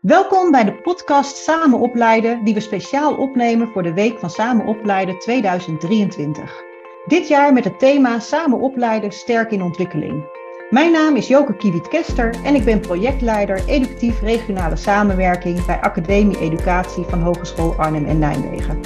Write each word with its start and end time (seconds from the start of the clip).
Welkom 0.00 0.50
bij 0.50 0.64
de 0.64 0.74
podcast 0.74 1.36
Samen 1.36 1.78
Opleiden, 1.78 2.44
die 2.44 2.54
we 2.54 2.60
speciaal 2.60 3.14
opnemen 3.14 3.68
voor 3.68 3.82
de 3.82 3.92
Week 3.92 4.18
van 4.18 4.30
Samen 4.30 4.66
Opleiden 4.66 5.18
2023. 5.18 6.62
Dit 7.06 7.28
jaar 7.28 7.52
met 7.52 7.64
het 7.64 7.78
thema 7.78 8.18
Samen 8.18 8.60
Opleiden 8.60 9.12
sterk 9.12 9.50
in 9.50 9.62
ontwikkeling. 9.62 10.24
Mijn 10.70 10.92
naam 10.92 11.16
is 11.16 11.28
Joke 11.28 11.56
Kiewiet-Kester 11.56 12.34
en 12.44 12.54
ik 12.54 12.64
ben 12.64 12.80
projectleider 12.80 13.68
educatief 13.68 14.20
regionale 14.20 14.76
samenwerking 14.76 15.64
bij 15.64 15.80
Academie 15.80 16.38
Educatie 16.38 17.04
van 17.04 17.22
Hogeschool 17.22 17.74
Arnhem 17.74 18.06
en 18.06 18.18
Nijmegen. 18.18 18.80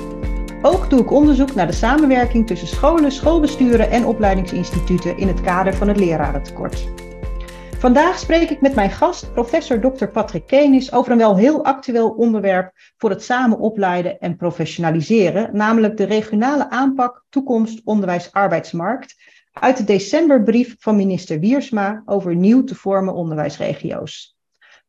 Ook 0.63 0.91
doe 0.91 1.01
ik 1.01 1.11
onderzoek 1.11 1.55
naar 1.55 1.67
de 1.67 1.73
samenwerking 1.73 2.47
tussen 2.47 2.69
scholen, 2.69 3.13
schoolbesturen 3.13 3.91
en 3.91 4.07
opleidingsinstituten 4.07 5.19
in 5.19 5.29
het 5.29 5.41
kader 5.41 5.75
van 5.75 5.89
het 5.89 5.97
lerarentekort. 5.97 6.89
Vandaag 7.85 8.19
spreek 8.19 8.51
ik 8.51 8.61
met 8.61 8.75
mijn 8.75 8.91
gast, 8.91 9.33
professor 9.33 9.81
Dr. 9.81 10.07
Patrick 10.07 10.47
Kenis, 10.47 10.93
over 10.93 11.13
een 11.13 11.19
wel 11.19 11.37
heel 11.37 11.65
actueel 11.65 12.11
onderwerp 12.11 12.73
voor 12.97 13.11
het 13.11 13.23
samen 13.23 13.59
opleiden 13.59 14.19
en 14.19 14.37
professionaliseren, 14.37 15.57
namelijk 15.57 15.97
de 15.97 16.05
regionale 16.05 16.71
aanpak 16.71 17.25
toekomst 17.29 17.81
onderwijs 17.85 18.33
arbeidsmarkt 18.33 19.15
uit 19.53 19.77
de 19.77 19.85
decemberbrief 19.85 20.77
van 20.79 20.97
minister 20.97 21.41
Wiersma 21.41 22.03
over 22.05 22.37
nieuw 22.37 22.65
te 22.65 22.75
vormen 22.75 23.15
onderwijsregio's. 23.15 24.37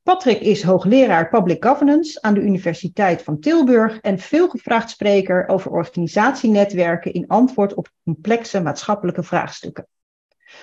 Patrick 0.04 0.40
is 0.40 0.64
hoogleraar 0.64 1.30
Public 1.30 1.66
Governance 1.66 2.22
aan 2.22 2.34
de 2.34 2.42
Universiteit 2.42 3.22
van 3.22 3.40
Tilburg 3.40 4.00
en 4.00 4.20
veelgevraagd 4.20 4.90
spreker 4.90 5.48
over 5.48 5.72
organisatienetwerken 5.72 7.14
in 7.14 7.28
antwoord 7.28 7.74
op 7.74 7.90
complexe 8.04 8.62
maatschappelijke 8.62 9.24
vraagstukken. 9.24 9.88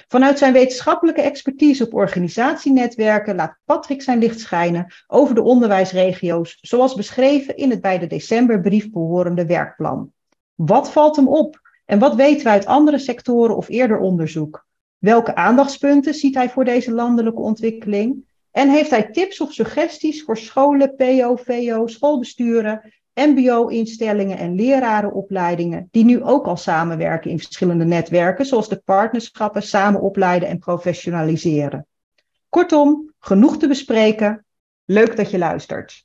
Vanuit 0.09 0.39
zijn 0.39 0.53
wetenschappelijke 0.53 1.23
expertise 1.23 1.85
op 1.87 1.95
organisatienetwerken 1.95 3.35
laat 3.35 3.59
Patrick 3.65 4.03
zijn 4.03 4.19
licht 4.19 4.41
schijnen 4.41 4.93
over 5.07 5.35
de 5.35 5.43
onderwijsregio's, 5.43 6.59
zoals 6.61 6.95
beschreven 6.95 7.57
in 7.57 7.71
het 7.71 7.81
bij 7.81 7.99
de 7.99 8.07
decemberbrief 8.07 8.91
behorende 8.91 9.47
werkplan. 9.47 10.13
Wat 10.55 10.93
valt 10.93 11.17
hem 11.17 11.29
op 11.29 11.61
en 11.85 11.99
wat 11.99 12.15
weten 12.15 12.45
we 12.45 12.51
uit 12.51 12.67
andere 12.67 12.99
sectoren 12.99 13.57
of 13.57 13.69
eerder 13.69 13.99
onderzoek? 13.99 14.67
Welke 14.99 15.35
aandachtspunten 15.35 16.15
ziet 16.15 16.35
hij 16.35 16.51
voor 16.51 16.65
deze 16.65 16.93
landelijke 16.93 17.41
ontwikkeling? 17.41 18.31
En 18.51 18.71
heeft 18.71 18.91
hij 18.91 19.11
tips 19.11 19.41
of 19.41 19.53
suggesties 19.53 20.25
voor 20.25 20.37
scholen, 20.37 20.95
PO, 20.95 21.37
VO, 21.37 21.87
schoolbesturen 21.87 22.93
MBO-instellingen 23.15 24.39
en 24.39 24.55
lerarenopleidingen 24.55 25.89
die 25.91 26.05
nu 26.05 26.23
ook 26.23 26.47
al 26.47 26.57
samenwerken 26.57 27.31
in 27.31 27.39
verschillende 27.39 27.85
netwerken, 27.85 28.47
zoals 28.47 28.69
de 28.69 28.83
partnerschappen 28.85 29.63
samen 29.63 30.01
opleiden 30.01 30.49
en 30.49 30.59
professionaliseren. 30.59 31.87
Kortom, 32.49 33.13
genoeg 33.19 33.59
te 33.59 33.69
bespreken. 33.69 34.45
Leuk 34.85 35.17
dat 35.17 35.31
je 35.31 35.39
luistert. 35.39 36.05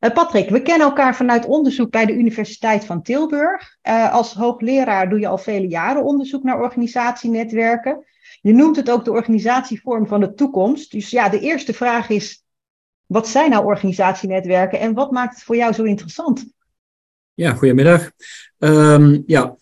Uh, 0.00 0.12
Patrick, 0.12 0.50
we 0.50 0.62
kennen 0.62 0.86
elkaar 0.86 1.16
vanuit 1.16 1.46
onderzoek 1.46 1.90
bij 1.90 2.06
de 2.06 2.12
Universiteit 2.12 2.84
van 2.84 3.02
Tilburg. 3.02 3.76
Uh, 3.82 4.12
als 4.12 4.34
hoogleraar 4.34 5.08
doe 5.08 5.20
je 5.20 5.28
al 5.28 5.38
vele 5.38 5.68
jaren 5.68 6.04
onderzoek 6.04 6.42
naar 6.42 6.60
organisatienetwerken. 6.60 8.04
Je 8.40 8.52
noemt 8.52 8.76
het 8.76 8.90
ook 8.90 9.04
de 9.04 9.10
organisatievorm 9.10 10.06
van 10.06 10.20
de 10.20 10.34
toekomst. 10.34 10.90
Dus 10.90 11.10
ja, 11.10 11.28
de 11.28 11.40
eerste 11.40 11.74
vraag 11.74 12.08
is: 12.08 12.44
wat 13.06 13.28
zijn 13.28 13.50
nou 13.50 13.64
organisatienetwerken 13.64 14.80
en 14.80 14.94
wat 14.94 15.10
maakt 15.10 15.34
het 15.34 15.44
voor 15.44 15.56
jou 15.56 15.72
zo 15.72 15.82
interessant? 15.82 16.46
Ja, 17.34 17.52
goedemiddag. 17.52 18.10
Um, 18.58 19.22
ja, 19.26 19.56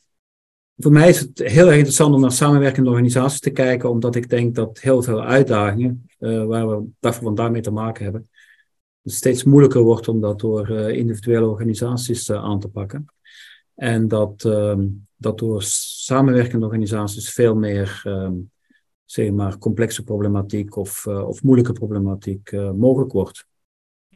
voor 0.76 0.92
mij 0.92 1.08
is 1.08 1.20
het 1.20 1.38
heel 1.38 1.66
erg 1.66 1.76
interessant 1.76 2.14
om 2.14 2.20
naar 2.20 2.32
samenwerkende 2.32 2.90
organisaties 2.90 3.40
te 3.40 3.50
kijken, 3.50 3.90
omdat 3.90 4.14
ik 4.14 4.30
denk 4.30 4.54
dat 4.54 4.78
heel 4.78 5.02
veel 5.02 5.24
uitdagingen 5.24 6.06
uh, 6.18 6.44
waar 6.44 6.68
we 6.68 6.88
dag 7.00 7.14
van 7.14 7.52
mee 7.52 7.62
te 7.62 7.70
maken 7.70 8.04
hebben, 8.04 8.28
steeds 9.04 9.44
moeilijker 9.44 9.82
wordt 9.82 10.08
om 10.08 10.20
dat 10.20 10.40
door 10.40 10.70
uh, 10.70 10.88
individuele 10.88 11.46
organisaties 11.46 12.28
uh, 12.28 12.36
aan 12.36 12.60
te 12.60 12.68
pakken. 12.68 13.06
En 13.74 14.08
dat, 14.08 14.44
um, 14.44 15.06
dat 15.16 15.38
door 15.38 15.62
samenwerkende 15.62 16.66
organisaties 16.66 17.32
veel 17.32 17.54
meer 17.54 18.02
um, 18.06 18.50
zeg 19.14 19.30
maar, 19.30 19.58
complexe 19.58 20.02
problematiek 20.02 20.76
of, 20.76 21.06
uh, 21.06 21.28
of 21.28 21.42
moeilijke 21.42 21.72
problematiek 21.72 22.52
uh, 22.52 22.70
mogelijk 22.70 23.12
wordt. 23.12 23.46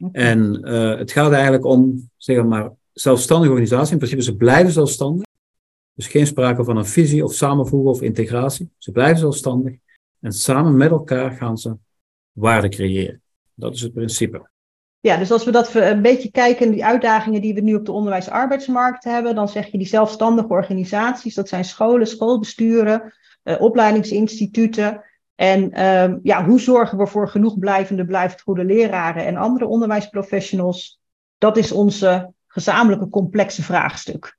Okay. 0.01 0.21
En 0.23 0.59
uh, 0.63 0.97
het 0.97 1.11
gaat 1.11 1.31
eigenlijk 1.31 1.65
om, 1.65 2.09
zeg 2.17 2.43
maar, 2.43 2.71
zelfstandige 2.91 3.51
organisaties. 3.51 3.91
In 3.91 3.97
principe, 3.97 4.23
ze 4.23 4.35
blijven 4.35 4.71
zelfstandig. 4.71 5.27
Dus 5.93 6.07
geen 6.07 6.27
sprake 6.27 6.63
van 6.63 6.77
een 6.77 6.85
visie 6.85 7.23
of 7.23 7.33
samenvoegen 7.33 7.91
of 7.91 8.01
integratie. 8.01 8.69
Ze 8.77 8.91
blijven 8.91 9.17
zelfstandig. 9.17 9.77
En 10.19 10.31
samen 10.31 10.77
met 10.77 10.89
elkaar 10.89 11.31
gaan 11.31 11.57
ze 11.57 11.77
waarde 12.31 12.69
creëren. 12.69 13.21
Dat 13.53 13.73
is 13.73 13.81
het 13.81 13.93
principe. 13.93 14.49
Ja, 14.99 15.17
dus 15.17 15.31
als 15.31 15.45
we 15.45 15.51
dat 15.51 15.73
een 15.73 16.01
beetje 16.01 16.31
kijken, 16.31 16.71
die 16.71 16.85
uitdagingen 16.85 17.41
die 17.41 17.53
we 17.53 17.61
nu 17.61 17.75
op 17.75 17.85
de 17.85 17.91
onderwijs-arbeidsmarkt 17.91 19.03
hebben, 19.03 19.35
dan 19.35 19.49
zeg 19.49 19.67
je 19.71 19.77
die 19.77 19.87
zelfstandige 19.87 20.47
organisaties, 20.47 21.35
dat 21.35 21.49
zijn 21.49 21.65
scholen, 21.65 22.07
schoolbesturen, 22.07 23.13
opleidingsinstituten. 23.59 25.03
En 25.35 25.71
uh, 25.73 26.15
ja, 26.23 26.45
hoe 26.45 26.59
zorgen 26.59 26.97
we 26.97 27.07
voor 27.07 27.29
genoeg 27.29 27.59
blijvende, 27.59 28.05
blijft 28.05 28.41
goede 28.41 28.63
leraren 28.63 29.25
en 29.25 29.35
andere 29.35 29.67
onderwijsprofessionals? 29.67 30.99
Dat 31.37 31.57
is 31.57 31.71
onze 31.71 32.33
gezamenlijke 32.47 33.09
complexe 33.09 33.63
vraagstuk. 33.63 34.37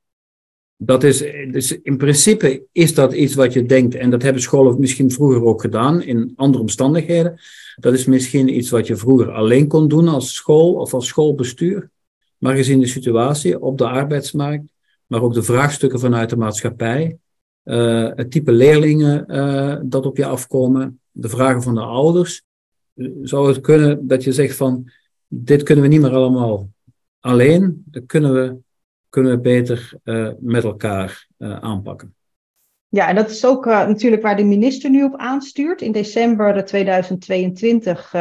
Dat 0.77 1.05
is, 1.05 1.19
dus 1.51 1.81
in 1.83 1.97
principe 1.97 2.63
is 2.73 2.95
dat 2.95 3.13
iets 3.13 3.35
wat 3.35 3.53
je 3.53 3.67
denkt, 3.67 3.95
en 3.95 4.11
dat 4.11 4.23
hebben 4.23 4.43
scholen 4.43 4.81
misschien 4.81 5.11
vroeger 5.11 5.45
ook 5.45 5.61
gedaan 5.61 6.03
in 6.03 6.33
andere 6.37 6.63
omstandigheden. 6.63 7.41
Dat 7.77 7.93
is 7.93 8.05
misschien 8.05 8.57
iets 8.57 8.71
wat 8.71 8.87
je 8.87 8.97
vroeger 8.97 9.31
alleen 9.31 9.69
kon 9.69 9.89
doen 9.89 10.09
als 10.09 10.35
school 10.35 10.75
of 10.75 10.95
als 10.95 11.07
schoolbestuur. 11.07 11.91
Maar 12.39 12.57
gezien 12.57 12.81
de 12.81 12.87
situatie 12.87 13.61
op 13.61 13.79
de 13.79 13.89
arbeidsmarkt, 13.89 14.73
maar 15.07 15.23
ook 15.23 15.35
de 15.35 15.43
vraagstukken 15.43 16.01
vanuit 16.01 16.31
de 16.31 16.37
maatschappij, 16.37 17.19
uh, 17.65 18.11
het 18.15 18.31
type 18.31 18.53
leerlingen 18.53 19.25
uh, 19.29 19.77
dat 19.83 20.07
op 20.07 20.17
je 20.17 20.27
afkomen, 20.27 21.01
de 21.11 21.29
vragen 21.29 21.63
van 21.63 21.75
de 21.75 21.81
ouders. 21.81 22.43
Zou 23.23 23.49
het 23.49 23.61
kunnen 23.61 24.07
dat 24.07 24.25
je 24.25 24.33
zegt 24.33 24.57
van, 24.57 24.91
dit 25.27 25.63
kunnen 25.63 25.85
we 25.85 25.91
niet 25.91 26.01
meer 26.01 26.15
allemaal 26.15 26.69
alleen, 27.21 27.83
dat 27.87 28.07
kunnen 28.07 28.33
we, 28.33 28.57
kunnen 29.09 29.33
we 29.33 29.39
beter 29.39 29.93
uh, 30.05 30.31
met 30.39 30.65
elkaar 30.65 31.29
aanpakken. 31.39 32.15
Ja, 32.89 33.09
en 33.09 33.15
dat 33.15 33.31
is 33.31 33.45
ook 33.45 33.65
natuurlijk 33.65 34.23
waar 34.23 34.37
de 34.37 34.45
minister 34.45 34.91
nu 34.91 35.05
op 35.05 35.17
aanstuurt. 35.17 35.83
In 35.83 35.93
december 35.93 36.65
2022, 36.65 38.15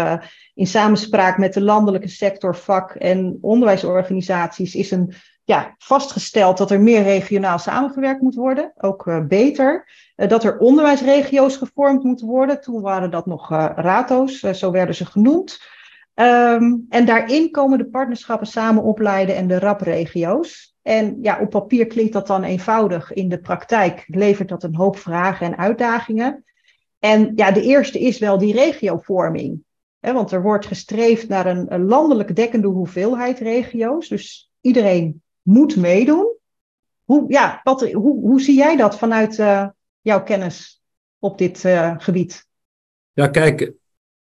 in 0.53 0.67
samenspraak 0.67 1.37
met 1.37 1.53
de 1.53 1.61
landelijke 1.61 2.07
sector, 2.07 2.55
vak- 2.55 2.95
en 2.95 3.37
onderwijsorganisaties, 3.41 4.75
is 4.75 4.91
een 4.91 5.13
ja, 5.49 5.75
vastgesteld 5.77 6.57
dat 6.57 6.71
er 6.71 6.81
meer 6.81 7.03
regionaal 7.03 7.59
samengewerkt 7.59 8.21
moet 8.21 8.35
worden, 8.35 8.73
ook 8.77 9.05
uh, 9.05 9.25
beter. 9.25 9.89
Uh, 10.15 10.27
dat 10.27 10.43
er 10.43 10.57
onderwijsregio's 10.57 11.57
gevormd 11.57 12.03
moeten 12.03 12.27
worden. 12.27 12.61
Toen 12.61 12.81
waren 12.81 13.11
dat 13.11 13.25
nog 13.25 13.51
uh, 13.51 13.69
RATO's, 13.75 14.39
zo 14.39 14.71
werden 14.71 14.95
ze 14.95 15.05
genoemd. 15.05 15.61
Um, 16.13 16.85
en 16.89 17.05
daarin 17.05 17.51
komen 17.51 17.77
de 17.77 17.85
partnerschappen 17.85 18.47
samen 18.47 18.83
opleiden 18.83 19.35
en 19.35 19.47
de 19.47 19.59
RAP-regio's. 19.59 20.75
En 20.81 21.17
ja, 21.21 21.39
op 21.39 21.49
papier 21.49 21.87
klinkt 21.87 22.13
dat 22.13 22.27
dan 22.27 22.43
eenvoudig. 22.43 23.13
In 23.13 23.29
de 23.29 23.39
praktijk 23.39 24.03
levert 24.07 24.49
dat 24.49 24.63
een 24.63 24.75
hoop 24.75 24.97
vragen 24.97 25.45
en 25.45 25.57
uitdagingen. 25.57 26.43
En 26.99 27.31
ja, 27.35 27.51
de 27.51 27.61
eerste 27.61 27.99
is 27.99 28.19
wel 28.19 28.37
die 28.37 28.53
regiovorming. 28.53 29.63
Want 29.99 30.31
er 30.31 30.41
wordt 30.41 30.65
gestreefd 30.65 31.27
naar 31.27 31.45
een 31.45 31.85
landelijk 31.85 32.35
dekkende 32.35 32.67
hoeveelheid 32.67 33.39
regio's. 33.39 34.07
Dus 34.07 34.51
iedereen 34.61 35.21
moet 35.41 35.75
meedoen. 35.75 36.37
Hoe, 37.03 37.25
ja, 37.27 37.61
Patrick, 37.63 37.93
hoe, 37.93 38.19
hoe 38.19 38.41
zie 38.41 38.55
jij 38.55 38.75
dat 38.75 38.97
vanuit 38.97 39.37
uh, 39.37 39.67
jouw 40.01 40.23
kennis 40.23 40.81
op 41.19 41.37
dit 41.37 41.63
uh, 41.63 41.95
gebied? 41.97 42.47
Ja, 43.13 43.27
kijk, 43.27 43.73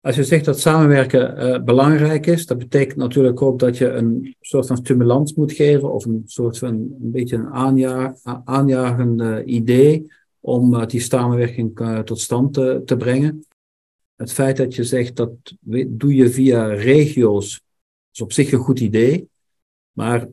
als 0.00 0.16
je 0.16 0.24
zegt 0.24 0.44
dat 0.44 0.60
samenwerken 0.60 1.38
uh, 1.38 1.62
belangrijk 1.62 2.26
is, 2.26 2.46
dat 2.46 2.58
betekent 2.58 2.96
natuurlijk 2.96 3.42
ook 3.42 3.58
dat 3.58 3.78
je 3.78 3.88
een 3.88 4.36
soort 4.40 4.66
van 4.66 4.76
stimulans 4.76 5.34
moet 5.34 5.52
geven 5.52 5.92
of 5.92 6.04
een 6.04 6.22
soort 6.26 6.58
van 6.58 6.68
een 6.68 6.96
beetje 6.98 7.36
een 7.36 7.52
aanja 7.52 8.16
aanjagende 8.44 9.44
idee 9.44 10.12
om 10.40 10.86
die 10.86 11.00
samenwerking 11.00 12.02
tot 12.04 12.20
stand 12.20 12.54
te, 12.54 12.82
te 12.84 12.96
brengen. 12.96 13.44
Het 14.16 14.32
feit 14.32 14.56
dat 14.56 14.74
je 14.74 14.84
zegt 14.84 15.16
dat 15.16 15.30
doe 15.86 16.14
je 16.14 16.30
via 16.30 16.66
regio's, 16.66 17.62
is 18.12 18.20
op 18.20 18.32
zich 18.32 18.52
een 18.52 18.58
goed 18.58 18.80
idee. 18.80 19.28
Maar 19.92 20.28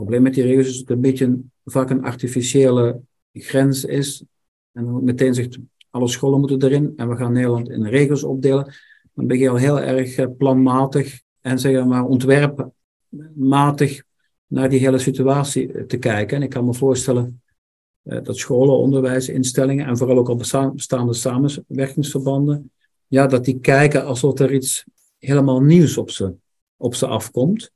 probleem 0.00 0.22
met 0.22 0.34
die 0.34 0.44
regels 0.44 0.66
is 0.66 0.72
dat 0.72 0.80
het 0.80 0.90
een 0.90 1.00
beetje 1.00 1.38
vaak 1.64 1.90
een 1.90 2.04
artificiële 2.04 3.00
grens 3.32 3.84
is. 3.84 4.24
En 4.72 4.84
dan 4.84 5.04
meteen 5.04 5.34
zegt, 5.34 5.58
alle 5.90 6.08
scholen 6.08 6.40
moeten 6.40 6.62
erin 6.62 6.92
en 6.96 7.08
we 7.08 7.16
gaan 7.16 7.32
Nederland 7.32 7.68
in 7.68 7.86
regels 7.86 8.24
opdelen. 8.24 8.74
Dan 9.14 9.26
ben 9.26 9.38
je 9.38 9.48
al 9.48 9.56
heel 9.56 9.80
erg 9.80 10.16
eh, 10.16 10.26
planmatig 10.38 11.20
en 11.40 11.58
zeg 11.58 11.84
maar 11.84 12.04
ontwerpmatig 12.04 14.02
naar 14.46 14.68
die 14.68 14.80
hele 14.80 14.98
situatie 14.98 15.86
te 15.86 15.96
kijken. 15.96 16.36
En 16.36 16.42
ik 16.42 16.50
kan 16.50 16.64
me 16.64 16.74
voorstellen 16.74 17.42
uh, 18.02 18.18
dat 18.22 18.36
scholen, 18.36 18.74
onderwijsinstellingen 18.76 19.86
en 19.86 19.96
vooral 19.96 20.18
ook 20.18 20.28
al 20.28 20.36
bestaande 20.74 21.14
samenwerkingsverbanden, 21.14 22.72
ja, 23.06 23.26
dat 23.26 23.44
die 23.44 23.58
kijken 23.58 24.04
alsof 24.04 24.38
er 24.38 24.52
iets 24.52 24.84
helemaal 25.18 25.60
nieuws 25.60 25.96
op 25.96 26.10
ze 26.10 26.34
op 26.80 26.94
ze 26.94 27.06
afkomt. 27.06 27.70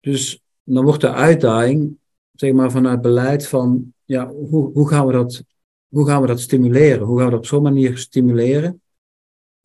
Dus 0.00 0.40
dan 0.74 0.84
wordt 0.84 1.00
de 1.00 1.12
uitdaging, 1.12 1.98
zeg 2.32 2.52
maar, 2.52 2.70
vanuit 2.70 3.00
beleid 3.00 3.46
van, 3.46 3.94
ja, 4.04 4.28
hoe, 4.28 4.72
hoe, 4.72 4.88
gaan 4.88 5.06
we 5.06 5.12
dat, 5.12 5.44
hoe 5.88 6.06
gaan 6.06 6.20
we 6.20 6.26
dat 6.26 6.40
stimuleren? 6.40 7.06
Hoe 7.06 7.16
gaan 7.16 7.26
we 7.26 7.30
dat 7.30 7.40
op 7.40 7.46
zo'n 7.46 7.62
manier 7.62 7.98
stimuleren 7.98 8.80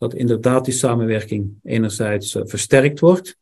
dat 0.03 0.13
inderdaad 0.13 0.65
die 0.65 0.73
samenwerking 0.73 1.53
enerzijds 1.63 2.35
uh, 2.35 2.41
versterkt 2.45 3.00
wordt 3.00 3.38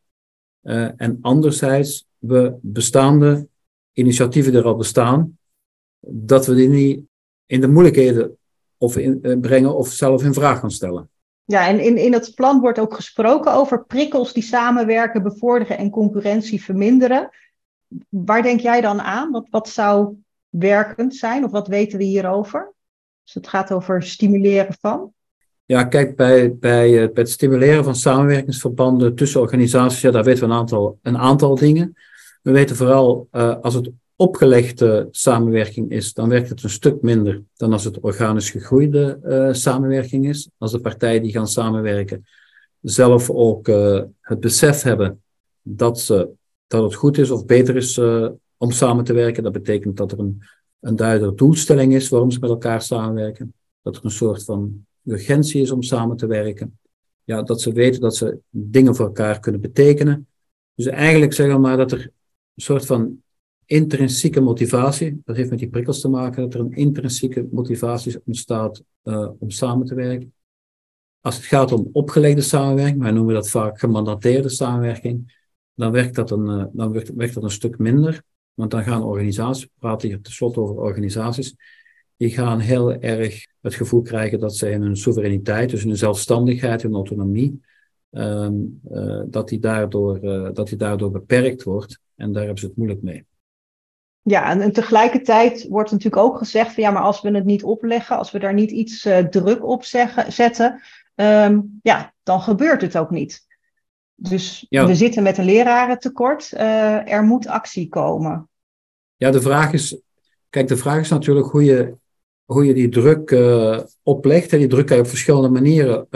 uh, 0.63 0.89
en 0.95 1.17
anderzijds 1.21 2.05
we 2.17 2.57
bestaande 2.61 3.47
initiatieven 3.93 4.53
er 4.53 4.65
al 4.65 4.75
bestaan, 4.75 5.37
dat 6.07 6.45
we 6.45 6.55
die 6.55 6.67
niet 6.67 7.05
in 7.45 7.61
de 7.61 7.67
moeilijkheden 7.67 8.37
of 8.77 8.97
in, 8.97 9.19
uh, 9.21 9.39
brengen 9.39 9.75
of 9.75 9.87
zelf 9.87 10.23
in 10.23 10.33
vraag 10.33 10.59
gaan 10.59 10.71
stellen. 10.71 11.09
Ja, 11.43 11.67
en 11.67 11.79
in, 11.79 11.97
in 11.97 12.13
het 12.13 12.31
plan 12.35 12.59
wordt 12.59 12.79
ook 12.79 12.93
gesproken 12.93 13.53
over 13.53 13.85
prikkels 13.85 14.33
die 14.33 14.43
samenwerken, 14.43 15.23
bevorderen 15.23 15.77
en 15.77 15.89
concurrentie 15.89 16.63
verminderen. 16.63 17.29
Waar 18.09 18.41
denk 18.41 18.59
jij 18.59 18.81
dan 18.81 19.01
aan? 19.01 19.31
Wat, 19.31 19.47
wat 19.49 19.69
zou 19.69 20.15
werkend 20.49 21.15
zijn 21.15 21.43
of 21.43 21.51
wat 21.51 21.67
weten 21.67 21.97
we 21.97 22.03
hierover? 22.03 22.73
Dus 23.23 23.33
het 23.33 23.47
gaat 23.47 23.71
over 23.71 24.03
stimuleren 24.03 24.75
van. 24.79 25.13
Ja, 25.65 25.83
kijk, 25.83 26.15
bij, 26.15 26.55
bij, 26.55 27.11
bij 27.11 27.11
het 27.13 27.29
stimuleren 27.29 27.83
van 27.83 27.95
samenwerkingsverbanden 27.95 29.15
tussen 29.15 29.41
organisaties, 29.41 30.01
ja, 30.01 30.11
daar 30.11 30.23
weten 30.23 30.43
we 30.43 30.53
een 30.53 30.59
aantal, 30.59 30.99
een 31.01 31.17
aantal 31.17 31.55
dingen. 31.55 31.93
We 32.41 32.51
weten 32.51 32.75
vooral 32.75 33.27
uh, 33.31 33.55
als 33.61 33.73
het 33.73 33.91
opgelegde 34.15 35.07
samenwerking 35.11 35.91
is, 35.91 36.13
dan 36.13 36.29
werkt 36.29 36.49
het 36.49 36.63
een 36.63 36.69
stuk 36.69 37.01
minder 37.01 37.43
dan 37.55 37.73
als 37.73 37.83
het 37.83 37.99
organisch 37.99 38.49
gegroeide 38.49 39.19
uh, 39.23 39.53
samenwerking 39.53 40.27
is. 40.27 40.49
Als 40.57 40.71
de 40.71 40.79
partijen 40.79 41.21
die 41.21 41.31
gaan 41.31 41.47
samenwerken 41.47 42.25
zelf 42.81 43.29
ook 43.29 43.67
het 44.21 44.39
besef 44.39 44.81
hebben 44.81 45.21
dat, 45.61 45.99
ze, 45.99 46.29
dat 46.71 46.83
het 46.83 46.95
goed 46.95 47.17
is 47.17 47.31
of 47.31 47.45
beter 47.45 47.75
is 47.75 47.97
uh, 47.97 48.29
om 48.57 48.71
samen 48.71 49.03
te 49.03 49.13
werken. 49.13 49.43
Dat 49.43 49.51
betekent 49.51 49.97
dat 49.97 50.11
er 50.11 50.19
een, 50.19 50.43
een 50.79 50.95
duidelijke 50.95 51.35
doelstelling 51.35 51.93
is 51.93 52.09
waarom 52.09 52.31
ze 52.31 52.39
met 52.39 52.49
elkaar 52.49 52.81
samenwerken. 52.81 53.53
Dat 53.81 53.95
er 53.95 54.05
een 54.05 54.11
soort 54.11 54.43
van 54.43 54.85
urgentie 55.03 55.61
is 55.61 55.71
om 55.71 55.81
samen 55.81 56.17
te 56.17 56.27
werken. 56.27 56.79
Ja, 57.23 57.41
dat 57.41 57.61
ze 57.61 57.71
weten 57.71 58.01
dat 58.01 58.15
ze 58.15 58.37
dingen 58.49 58.95
voor 58.95 59.05
elkaar 59.05 59.39
kunnen 59.39 59.61
betekenen. 59.61 60.27
Dus 60.75 60.85
eigenlijk 60.85 61.33
zeggen 61.33 61.55
we 61.55 61.61
maar 61.61 61.77
dat 61.77 61.91
er 61.91 61.99
een 62.53 62.63
soort 62.63 62.85
van 62.85 63.21
intrinsieke 63.65 64.41
motivatie, 64.41 65.21
dat 65.25 65.35
heeft 65.35 65.49
met 65.49 65.59
die 65.59 65.69
prikkels 65.69 66.01
te 66.01 66.09
maken, 66.09 66.41
dat 66.41 66.53
er 66.53 66.59
een 66.59 66.73
intrinsieke 66.73 67.47
motivatie 67.51 68.21
ontstaat 68.25 68.83
uh, 69.03 69.29
om 69.39 69.49
samen 69.49 69.85
te 69.85 69.95
werken. 69.95 70.33
Als 71.19 71.35
het 71.35 71.45
gaat 71.45 71.71
om 71.71 71.89
opgelegde 71.91 72.41
samenwerking, 72.41 73.01
wij 73.01 73.11
noemen 73.11 73.33
dat 73.33 73.49
vaak 73.49 73.79
gemandateerde 73.79 74.49
samenwerking, 74.49 75.39
dan 75.73 75.91
werkt 75.91 76.15
dat 76.15 76.31
een, 76.31 76.47
uh, 76.47 76.65
dan 76.71 76.91
werkt, 76.91 77.13
werkt 77.13 77.33
dat 77.33 77.43
een 77.43 77.51
stuk 77.51 77.77
minder. 77.77 78.23
Want 78.53 78.71
dan 78.71 78.83
gaan 78.83 79.03
organisaties, 79.03 79.63
we 79.63 79.69
praten 79.79 80.07
hier 80.07 80.21
tenslotte 80.21 80.59
over 80.59 80.75
organisaties, 80.75 81.55
die 82.17 82.29
gaan 82.29 82.59
heel 82.59 82.93
erg 82.93 83.45
het 83.61 83.75
gevoel 83.75 84.01
krijgen 84.01 84.39
dat 84.39 84.55
zij 84.55 84.71
in 84.71 84.81
hun 84.81 84.97
soevereiniteit, 84.97 85.69
dus 85.69 85.83
hun 85.83 85.97
zelfstandigheid, 85.97 86.81
hun 86.81 86.93
autonomie, 86.93 87.61
um, 88.11 88.81
uh, 88.91 89.21
dat, 89.25 89.49
die 89.49 89.59
daardoor, 89.59 90.19
dat 90.53 90.67
die 90.67 90.77
daardoor 90.77 91.11
beperkt 91.11 91.63
wordt. 91.63 91.99
En 92.15 92.31
daar 92.31 92.43
hebben 92.43 92.59
ze 92.59 92.65
het 92.65 92.77
moeilijk 92.77 93.01
mee. 93.01 93.25
Ja, 94.21 94.59
en, 94.59 94.71
tegelijkertijd 94.71 95.67
wordt 95.67 95.91
natuurlijk 95.91 96.23
ook 96.23 96.37
gezegd 96.37 96.73
van 96.73 96.83
ja, 96.83 96.91
maar 96.91 97.01
als 97.01 97.21
we 97.21 97.31
het 97.31 97.45
niet 97.45 97.63
opleggen, 97.63 98.17
als 98.17 98.31
we 98.31 98.39
daar 98.39 98.53
niet 98.53 98.71
iets 98.71 99.01
druk 99.29 99.65
op 99.65 99.83
zeggen, 99.83 100.31
zetten, 100.31 100.81
um, 101.15 101.79
ja, 101.81 102.13
dan 102.23 102.41
gebeurt 102.41 102.81
het 102.81 102.97
ook 102.97 103.09
niet. 103.09 103.45
Dus 104.29 104.65
ja. 104.69 104.85
we 104.87 104.95
zitten 104.95 105.23
met 105.23 105.37
een 105.37 105.45
lerarentekort, 105.45 106.51
uh, 106.53 107.11
er 107.11 107.23
moet 107.23 107.47
actie 107.47 107.89
komen. 107.89 108.49
Ja, 109.15 109.31
de 109.31 109.41
vraag 109.41 109.73
is, 109.73 110.01
kijk, 110.49 110.67
de 110.67 110.77
vraag 110.77 110.99
is 110.99 111.09
natuurlijk 111.09 111.47
hoe 111.47 111.63
je, 111.63 111.93
hoe 112.45 112.65
je 112.65 112.73
die 112.73 112.89
druk 112.89 113.31
uh, 113.31 113.79
oplegt. 114.03 114.53
En 114.53 114.59
die 114.59 114.67
druk 114.67 114.85
kan 114.87 114.95
je 114.95 115.03
op 115.03 115.09
verschillende 115.09 115.49
manieren 115.49 116.07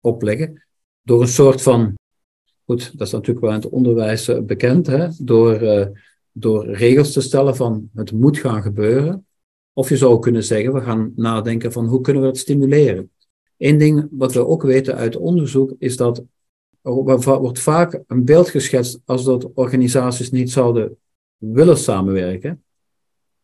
opleggen. 0.00 0.66
Door 1.02 1.20
een 1.20 1.28
soort 1.28 1.62
van, 1.62 1.94
goed, 2.64 2.98
dat 2.98 3.06
is 3.06 3.12
natuurlijk 3.12 3.40
wel 3.40 3.54
in 3.54 3.60
het 3.60 3.68
onderwijs 3.68 4.44
bekend, 4.44 4.86
hè, 4.86 5.08
door 5.18 5.58
door 6.32 6.66
regels 6.66 7.12
te 7.12 7.20
stellen 7.20 7.56
van 7.56 7.90
het 7.94 8.12
moet 8.12 8.38
gaan 8.38 8.62
gebeuren. 8.62 9.26
Of 9.72 9.88
je 9.88 9.96
zou 9.96 10.18
kunnen 10.18 10.44
zeggen, 10.44 10.72
we 10.72 10.80
gaan 10.80 11.12
nadenken 11.16 11.72
van 11.72 11.86
hoe 11.86 12.00
kunnen 12.00 12.22
we 12.22 12.28
dat 12.28 12.38
stimuleren. 12.38 13.10
Eén 13.58 13.78
ding 13.78 14.08
wat 14.10 14.32
we 14.32 14.46
ook 14.46 14.62
weten 14.62 14.94
uit 14.94 15.16
onderzoek 15.16 15.74
is 15.78 15.96
dat 15.96 16.22
wordt 16.82 17.60
vaak 17.60 18.02
een 18.06 18.24
beeld 18.24 18.48
geschetst 18.48 19.00
als 19.04 19.24
dat 19.24 19.52
organisaties 19.54 20.30
niet 20.30 20.50
zouden 20.50 20.96
willen 21.36 21.78
samenwerken. 21.78 22.64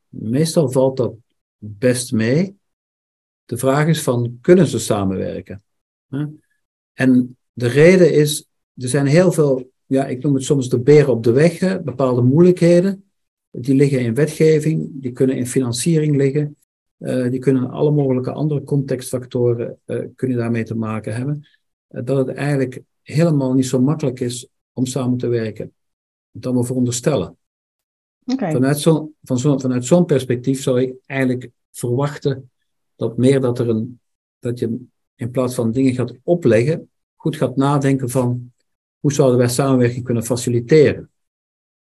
Meestal 0.08 0.70
valt 0.70 0.96
dat 0.96 1.14
best 1.58 2.12
mee. 2.12 2.56
De 3.44 3.56
vraag 3.56 3.86
is 3.86 4.02
van, 4.02 4.38
kunnen 4.40 4.66
ze 4.66 4.78
samenwerken? 4.78 5.62
En 6.92 7.36
de 7.52 7.66
reden 7.66 8.12
is, 8.12 8.48
er 8.74 8.88
zijn 8.88 9.06
heel 9.06 9.32
veel 9.32 9.70
ja, 9.86 10.06
ik 10.06 10.22
noem 10.22 10.34
het 10.34 10.44
soms 10.44 10.68
de 10.68 10.80
beren 10.80 11.12
op 11.12 11.22
de 11.22 11.32
weg, 11.32 11.82
bepaalde 11.82 12.22
moeilijkheden. 12.22 13.04
Die 13.50 13.74
liggen 13.74 14.00
in 14.00 14.14
wetgeving, 14.14 14.90
die 14.92 15.12
kunnen 15.12 15.36
in 15.36 15.46
financiering 15.46 16.16
liggen, 16.16 16.56
uh, 16.98 17.30
die 17.30 17.38
kunnen 17.38 17.70
alle 17.70 17.90
mogelijke 17.90 18.32
andere 18.32 18.62
contextfactoren 18.62 19.78
uh, 19.86 20.04
kunnen 20.16 20.36
daarmee 20.36 20.64
te 20.64 20.74
maken 20.74 21.14
hebben. 21.14 21.46
Uh, 21.90 22.00
dat 22.04 22.26
het 22.26 22.36
eigenlijk 22.36 22.82
helemaal 23.06 23.54
niet 23.54 23.66
zo 23.66 23.80
makkelijk 23.80 24.20
is 24.20 24.48
om 24.72 24.86
samen 24.86 25.18
te 25.18 25.26
werken 25.28 25.74
dan 26.30 26.56
we 26.56 26.64
veronderstellen. 26.64 27.36
Okay. 28.24 28.52
Vanuit 28.52 28.78
zo'n 28.78 29.14
van 29.22 29.38
zo, 29.38 29.58
vanuit 29.58 29.84
zo'n 29.84 30.04
perspectief 30.04 30.62
zou 30.62 30.80
ik 30.80 30.94
eigenlijk 31.06 31.50
verwachten 31.70 32.50
dat 32.96 33.16
meer 33.16 33.40
dat 33.40 33.58
er 33.58 33.68
een, 33.68 34.00
dat 34.38 34.58
je 34.58 34.84
in 35.14 35.30
plaats 35.30 35.54
van 35.54 35.72
dingen 35.72 35.94
gaat 35.94 36.14
opleggen, 36.22 36.90
goed 37.14 37.36
gaat 37.36 37.56
nadenken 37.56 38.10
van 38.10 38.52
hoe 38.98 39.12
zouden 39.12 39.38
wij 39.38 39.48
samenwerking 39.48 40.04
kunnen 40.04 40.24
faciliteren? 40.24 41.10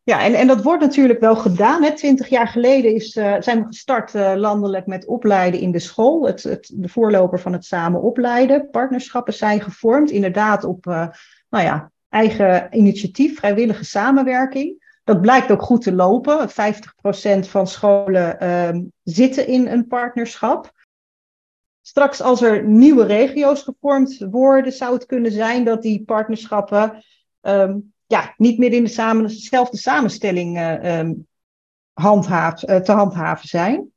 Ja, 0.05 0.23
en, 0.23 0.33
en 0.33 0.47
dat 0.47 0.63
wordt 0.63 0.81
natuurlijk 0.81 1.19
wel 1.19 1.35
gedaan. 1.35 1.83
Hè. 1.83 1.95
Twintig 1.95 2.27
jaar 2.27 2.47
geleden 2.47 2.95
is, 2.95 3.15
uh, 3.15 3.35
zijn 3.39 3.59
we 3.59 3.65
gestart 3.65 4.13
uh, 4.13 4.33
landelijk 4.35 4.85
met 4.85 5.05
opleiden 5.05 5.59
in 5.59 5.71
de 5.71 5.79
school. 5.79 6.25
Het, 6.25 6.44
het, 6.44 6.71
de 6.73 6.89
voorloper 6.89 7.39
van 7.39 7.53
het 7.53 7.65
samen 7.65 8.01
opleiden. 8.01 8.69
Partnerschappen 8.69 9.33
zijn 9.33 9.61
gevormd, 9.61 10.11
inderdaad 10.11 10.63
op 10.63 10.85
uh, 10.85 11.07
nou 11.50 11.63
ja, 11.63 11.91
eigen 12.09 12.67
initiatief, 12.71 13.38
vrijwillige 13.38 13.85
samenwerking. 13.85 14.81
Dat 15.03 15.22
blijkt 15.22 15.51
ook 15.51 15.62
goed 15.62 15.81
te 15.81 15.93
lopen. 15.93 16.50
50% 16.50 16.53
van 17.50 17.67
scholen 17.67 18.39
ehm, 18.39 18.81
zitten 19.03 19.48
in 19.48 19.67
een 19.67 19.88
partnerschap. 19.88 20.72
Straks 21.81 22.22
als 22.22 22.41
er 22.41 22.63
nieuwe 22.63 23.05
regio's 23.05 23.62
gevormd 23.62 24.17
worden, 24.29 24.72
zou 24.72 24.93
het 24.93 25.05
kunnen 25.05 25.31
zijn 25.31 25.63
dat 25.63 25.81
die 25.81 26.03
partnerschappen 26.03 27.03
um, 27.41 27.92
ja, 28.13 28.34
niet 28.38 28.58
meer 28.58 28.74
in 28.74 28.84
dezelfde 28.84 29.77
samenstelling 29.77 30.60
um, 30.86 31.27
handhaaf, 31.93 32.70
uh, 32.70 32.75
te 32.75 32.91
handhaven 32.91 33.48
zijn. 33.48 33.91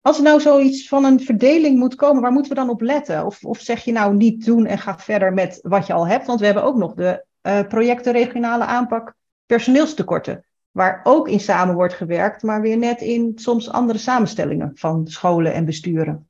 Als 0.00 0.16
er 0.16 0.22
nou 0.22 0.40
zoiets 0.40 0.88
van 0.88 1.04
een 1.04 1.20
verdeling 1.20 1.78
moet 1.78 1.94
komen, 1.94 2.22
waar 2.22 2.32
moeten 2.32 2.52
we 2.52 2.58
dan 2.58 2.70
op 2.70 2.80
letten? 2.80 3.26
Of, 3.26 3.44
of 3.44 3.60
zeg 3.60 3.84
je 3.84 3.92
nou 3.92 4.16
niet 4.16 4.44
doen 4.44 4.66
en 4.66 4.78
ga 4.78 4.98
verder 4.98 5.32
met 5.32 5.58
wat 5.62 5.86
je 5.86 5.92
al 5.92 6.06
hebt? 6.06 6.26
Want 6.26 6.40
we 6.40 6.44
hebben 6.44 6.64
ook 6.64 6.76
nog 6.76 6.94
de 6.94 7.24
uh, 7.42 7.62
projecten 7.68 8.12
regionale 8.12 8.64
aanpak 8.64 9.14
personeelstekorten. 9.46 10.44
Waar 10.70 11.00
ook 11.02 11.28
in 11.28 11.40
samen 11.40 11.74
wordt 11.74 11.94
gewerkt, 11.94 12.42
maar 12.42 12.60
weer 12.60 12.78
net 12.78 13.00
in 13.00 13.32
soms 13.34 13.70
andere 13.70 13.98
samenstellingen 13.98 14.70
van 14.74 15.06
scholen 15.06 15.52
en 15.52 15.64
besturen. 15.64 16.28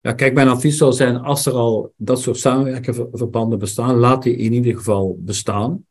Ja, 0.00 0.12
kijk, 0.12 0.34
mijn 0.34 0.48
advies 0.48 0.76
zou 0.76 0.92
zijn, 0.92 1.16
als 1.16 1.46
er 1.46 1.52
al 1.52 1.92
dat 1.96 2.20
soort 2.20 2.38
samenwerkingsverbanden 2.38 3.58
bestaan, 3.58 3.94
laat 3.94 4.22
die 4.22 4.36
in 4.36 4.52
ieder 4.52 4.76
geval 4.76 5.16
bestaan. 5.20 5.86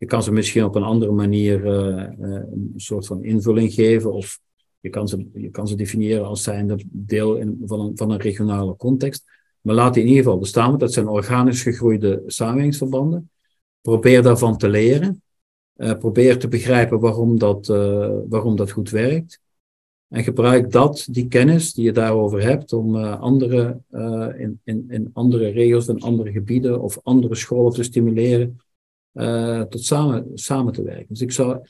Je 0.00 0.06
kan 0.06 0.22
ze 0.22 0.32
misschien 0.32 0.64
op 0.64 0.74
een 0.74 0.82
andere 0.82 1.12
manier 1.12 1.64
uh, 1.64 2.04
een 2.18 2.72
soort 2.76 3.06
van 3.06 3.24
invulling 3.24 3.72
geven, 3.72 4.12
of 4.12 4.40
je 4.80 4.90
kan 4.90 5.08
ze, 5.08 5.26
je 5.32 5.50
kan 5.50 5.68
ze 5.68 5.74
definiëren 5.74 6.24
als 6.24 6.42
zijnde 6.42 6.84
deel 6.86 7.36
in, 7.36 7.62
van, 7.64 7.80
een, 7.80 7.96
van 7.96 8.10
een 8.10 8.20
regionale 8.20 8.76
context. 8.76 9.24
Maar 9.60 9.74
laat 9.74 9.94
die 9.94 10.02
in 10.02 10.08
ieder 10.08 10.24
geval 10.24 10.38
bestaan, 10.38 10.68
want 10.68 10.80
dat 10.80 10.92
zijn 10.92 11.08
organisch 11.08 11.62
gegroeide 11.62 12.22
samenwerkingsverbanden. 12.26 13.30
Probeer 13.80 14.22
daarvan 14.22 14.56
te 14.56 14.68
leren. 14.68 15.22
Uh, 15.76 15.98
probeer 15.98 16.38
te 16.38 16.48
begrijpen 16.48 17.00
waarom 17.00 17.38
dat, 17.38 17.66
waarom 18.28 18.56
dat 18.56 18.70
goed 18.70 18.90
werkt. 18.90 19.40
En 20.08 20.24
gebruik 20.24 20.72
dat, 20.72 21.08
die 21.10 21.28
kennis 21.28 21.72
die 21.72 21.84
je 21.84 21.92
daarover 21.92 22.42
hebt, 22.42 22.72
om 22.72 22.96
andere, 23.04 23.80
uh, 23.90 24.28
in, 24.36 24.60
in, 24.64 24.84
in 24.88 25.10
andere 25.12 25.48
regio's 25.48 25.88
en 25.88 26.00
andere 26.00 26.32
gebieden 26.32 26.80
of 26.80 26.98
andere 27.02 27.34
scholen 27.34 27.72
te 27.72 27.82
stimuleren 27.82 28.60
uh, 29.12 29.62
tot 29.62 29.84
samen, 29.84 30.30
samen 30.34 30.72
te 30.72 30.82
werken. 30.82 31.06
Dus 31.08 31.20
ik 31.20 31.32
zou, 31.32 31.60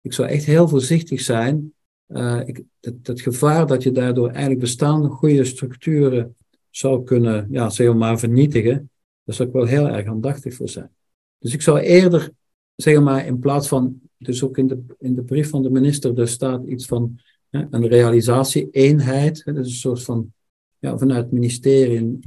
ik 0.00 0.12
zou 0.12 0.28
echt 0.28 0.44
heel 0.44 0.68
voorzichtig 0.68 1.20
zijn. 1.20 1.72
het, 2.06 2.62
het, 3.02 3.20
gevaar 3.20 3.66
dat 3.66 3.82
je 3.82 3.92
daardoor 3.92 4.28
eigenlijk 4.28 4.60
bestaande 4.60 5.08
goede 5.08 5.44
structuren 5.44 6.36
zou 6.70 7.04
kunnen, 7.04 7.46
ja, 7.50 7.70
zeg 7.70 7.94
maar, 7.94 8.18
vernietigen, 8.18 8.90
daar 9.24 9.34
zou 9.34 9.48
ik 9.48 9.54
wel 9.54 9.64
heel 9.64 9.88
erg 9.88 10.06
aandachtig 10.06 10.54
voor 10.54 10.68
zijn. 10.68 10.90
Dus 11.38 11.54
ik 11.54 11.62
zou 11.62 11.80
eerder 11.80 12.32
zeg 12.76 13.00
maar, 13.00 13.26
in 13.26 13.38
plaats 13.38 13.68
van, 13.68 14.00
dus 14.18 14.42
ook 14.42 14.58
in 14.58 14.66
de, 14.66 14.84
in 14.98 15.14
de 15.14 15.22
brief 15.22 15.50
van 15.50 15.62
de 15.62 15.70
minister, 15.70 16.18
er 16.18 16.28
staat 16.28 16.66
iets 16.66 16.86
van 16.86 17.20
een 17.50 17.86
realisatie-eenheid. 17.86 19.44
Dus 19.44 19.56
een 19.56 19.64
soort 19.64 20.02
van, 20.02 20.32
ja, 20.78 20.98
vanuit 20.98 21.24
het 21.24 21.32
ministerie, 21.32 22.18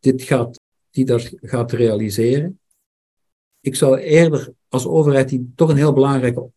dit 0.00 0.22
gaat, 0.22 0.60
die 0.90 1.04
dat 1.04 1.32
gaat 1.40 1.72
realiseren. 1.72 2.60
Ik 3.62 3.74
zou 3.74 3.98
eerder 3.98 4.52
als 4.68 4.86
overheid 4.86 5.28
die 5.28 5.52
toch 5.54 5.68
een 5.68 5.76
heel 5.76 5.92
belangrijke 5.92 6.50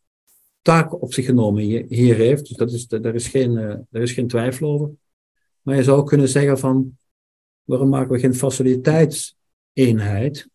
taak 0.61 1.01
op 1.01 1.13
zich 1.13 1.25
genomen 1.25 1.63
hier 1.87 2.15
heeft, 2.15 2.47
dus 2.47 2.57
dat 2.57 2.71
is, 2.71 2.87
daar, 2.87 3.15
is 3.15 3.27
geen, 3.27 3.51
uh, 3.51 3.75
daar 3.89 4.01
is 4.01 4.11
geen 4.11 4.27
twijfel 4.27 4.71
over. 4.71 4.91
Maar 5.61 5.75
je 5.75 5.83
zou 5.83 6.03
kunnen 6.03 6.29
zeggen 6.29 6.57
van, 6.57 6.97
waarom 7.63 7.89
maken 7.89 8.11
we 8.11 8.19
geen 8.19 8.35
faciliteitseenheid? 8.35 10.47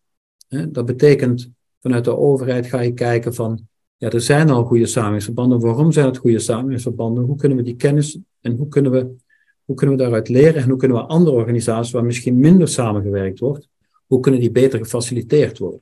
Dat 0.69 0.85
betekent, 0.85 1.49
vanuit 1.79 2.03
de 2.03 2.17
overheid 2.17 2.65
ga 2.65 2.79
je 2.79 2.93
kijken 2.93 3.33
van, 3.33 3.67
ja, 3.97 4.09
er 4.09 4.21
zijn 4.21 4.49
al 4.49 4.63
goede 4.63 4.85
samenwerkingsverbanden. 4.85 5.59
Waarom 5.59 5.91
zijn 5.91 6.05
het 6.05 6.17
goede 6.17 6.39
samenwerkingsverbanden? 6.39 7.23
Hoe 7.23 7.35
kunnen 7.35 7.57
we 7.57 7.63
die 7.63 7.75
kennis 7.75 8.17
en 8.41 8.55
hoe 8.55 8.67
kunnen 8.67 8.91
we, 8.91 9.15
hoe 9.65 9.75
kunnen 9.75 9.97
we 9.97 10.01
daaruit 10.01 10.29
leren? 10.29 10.61
En 10.61 10.69
hoe 10.69 10.77
kunnen 10.77 10.97
we 10.97 11.03
andere 11.03 11.35
organisaties 11.35 11.91
waar 11.91 12.03
misschien 12.03 12.39
minder 12.39 12.67
samengewerkt 12.67 13.39
wordt, 13.39 13.69
hoe 14.05 14.19
kunnen 14.19 14.39
die 14.39 14.51
beter 14.51 14.79
gefaciliteerd 14.79 15.57
worden? 15.57 15.81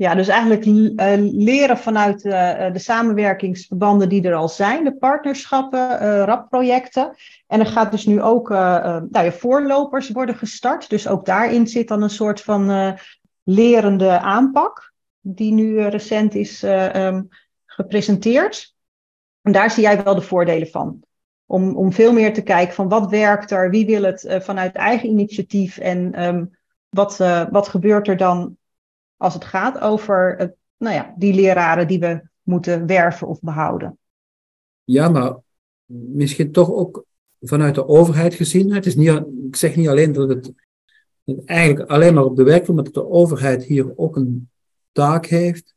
Ja, 0.00 0.14
dus 0.14 0.28
eigenlijk 0.28 0.66
uh, 0.66 0.86
leren 1.32 1.78
vanuit 1.78 2.24
uh, 2.24 2.72
de 2.72 2.78
samenwerkingsverbanden 2.78 4.08
die 4.08 4.22
er 4.22 4.34
al 4.34 4.48
zijn, 4.48 4.84
de 4.84 4.96
partnerschappen, 4.96 5.98
RAP-projecten. 6.24 7.14
En 7.46 7.60
er 7.60 7.66
gaat 7.66 7.90
dus 7.90 8.06
nu 8.06 8.22
ook 8.22 8.48
nou, 8.48 9.32
voorlopers 9.32 10.10
worden 10.10 10.34
gestart. 10.34 10.90
Dus 10.90 11.08
ook 11.08 11.26
daarin 11.26 11.66
zit 11.66 11.88
dan 11.88 12.02
een 12.02 12.10
soort 12.10 12.40
van 12.40 12.94
lerende 13.42 14.18
aanpak, 14.18 14.92
die 15.20 15.52
nu 15.52 15.80
recent 15.82 16.34
is 16.34 16.62
um, 16.62 17.28
gepresenteerd. 17.66 18.74
En 19.42 19.52
daar 19.52 19.70
zie 19.70 19.82
jij 19.82 20.02
wel 20.02 20.14
de 20.14 20.20
voordelen 20.20 20.68
van. 20.68 21.02
Om, 21.46 21.76
om 21.76 21.92
veel 21.92 22.12
meer 22.12 22.34
te 22.34 22.42
kijken 22.42 22.74
van 22.74 22.88
wat 22.88 23.10
werkt 23.10 23.50
er, 23.50 23.70
wie 23.70 23.86
wil 23.86 24.02
het 24.02 24.36
vanuit 24.42 24.74
eigen 24.74 25.08
initiatief 25.08 25.78
en 25.78 26.24
um, 26.24 26.50
wat, 26.88 27.16
wat 27.50 27.68
gebeurt 27.68 28.08
er 28.08 28.16
dan 28.16 28.58
als 29.20 29.34
het 29.34 29.44
gaat 29.44 29.78
over 29.78 30.34
het, 30.38 30.54
nou 30.76 30.94
ja, 30.94 31.14
die 31.16 31.34
leraren 31.34 31.88
die 31.88 31.98
we 31.98 32.28
moeten 32.42 32.86
werven 32.86 33.26
of 33.26 33.40
behouden. 33.40 33.98
Ja, 34.84 35.08
maar 35.08 35.36
misschien 35.86 36.52
toch 36.52 36.70
ook 36.70 37.04
vanuit 37.40 37.74
de 37.74 37.86
overheid 37.86 38.34
gezien. 38.34 38.72
Het 38.72 38.86
is 38.86 38.96
niet, 38.96 39.22
ik 39.46 39.56
zeg 39.56 39.76
niet 39.76 39.88
alleen 39.88 40.12
dat 40.12 40.28
het 40.28 40.52
eigenlijk 41.44 41.90
alleen 41.90 42.14
maar 42.14 42.24
op 42.24 42.36
de 42.36 42.42
werkvloer, 42.42 42.74
maar 42.74 42.84
dat 42.84 42.94
de 42.94 43.08
overheid 43.08 43.64
hier 43.64 43.92
ook 43.96 44.16
een 44.16 44.50
taak 44.92 45.26
heeft 45.26 45.74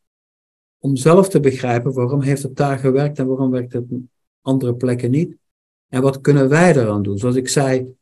om 0.78 0.96
zelf 0.96 1.30
te 1.30 1.40
begrijpen 1.40 1.94
waarom 1.94 2.22
heeft 2.22 2.44
het 2.44 2.56
daar 2.56 2.78
gewerkt 2.78 3.20
en 3.20 3.28
waarom 3.28 3.52
werkt 3.52 3.74
het 3.74 3.86
op 3.90 4.02
andere 4.42 4.76
plekken 4.76 5.12
niet. 5.12 5.36
En 5.90 6.02
wat 6.02 6.22
kunnen 6.22 6.50
wij 6.50 6.76
eraan 6.76 7.04
doen? 7.04 7.18
Zoals 7.18 7.36
ik 7.36 7.50
zei, 7.50 7.96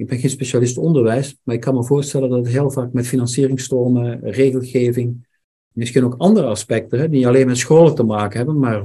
ik 0.00 0.06
ben 0.06 0.18
geen 0.18 0.30
specialist 0.30 0.78
onderwijs, 0.78 1.36
maar 1.42 1.54
ik 1.54 1.60
kan 1.60 1.74
me 1.74 1.84
voorstellen 1.84 2.28
dat 2.28 2.38
het 2.38 2.48
heel 2.48 2.70
vaak 2.70 2.92
met 2.92 3.06
financieringstromen, 3.06 4.20
regelgeving, 4.20 5.26
misschien 5.72 6.04
ook 6.04 6.14
andere 6.18 6.46
aspecten, 6.46 6.98
hè, 6.98 7.08
die 7.08 7.18
niet 7.18 7.26
alleen 7.26 7.46
met 7.46 7.56
scholen 7.56 7.94
te 7.94 8.02
maken 8.02 8.36
hebben, 8.36 8.58
maar 8.58 8.84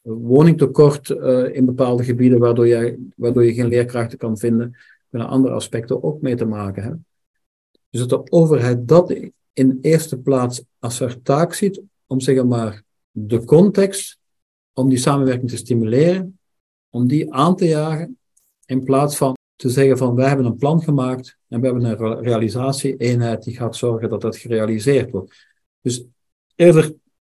woningtekort 0.00 1.08
uh, 1.08 1.54
in 1.54 1.64
bepaalde 1.64 2.04
gebieden, 2.04 2.38
waardoor 2.38 2.66
je, 2.66 3.08
waardoor 3.16 3.44
je 3.44 3.54
geen 3.54 3.66
leerkrachten 3.66 4.18
kan 4.18 4.38
vinden, 4.38 4.76
kunnen 5.10 5.28
andere 5.28 5.54
aspecten 5.54 6.02
ook 6.02 6.20
mee 6.20 6.36
te 6.36 6.44
maken 6.44 6.82
hebben. 6.82 7.06
Dus 7.90 8.06
dat 8.06 8.10
de 8.10 8.32
overheid 8.32 8.88
dat 8.88 9.14
in 9.52 9.78
eerste 9.80 10.18
plaats 10.18 10.62
als 10.78 10.98
haar 10.98 11.22
taak 11.22 11.54
ziet, 11.54 11.80
om 12.06 12.20
zeg 12.20 12.44
maar 12.44 12.82
de 13.10 13.44
context, 13.44 14.18
om 14.72 14.88
die 14.88 14.98
samenwerking 14.98 15.50
te 15.50 15.56
stimuleren, 15.56 16.38
om 16.90 17.08
die 17.08 17.32
aan 17.34 17.56
te 17.56 17.66
jagen, 17.66 18.18
in 18.66 18.84
plaats 18.84 19.16
van 19.16 19.40
te 19.62 19.68
zeggen 19.68 19.98
van 19.98 20.14
wij 20.14 20.28
hebben 20.28 20.46
een 20.46 20.56
plan 20.56 20.82
gemaakt 20.82 21.36
en 21.48 21.60
we 21.60 21.66
hebben 21.66 21.84
een 21.84 22.22
realisatie-eenheid 22.22 23.42
die 23.42 23.56
gaat 23.56 23.76
zorgen 23.76 24.08
dat 24.08 24.20
dat 24.20 24.36
gerealiseerd 24.36 25.10
wordt. 25.10 25.46
Dus 25.80 26.04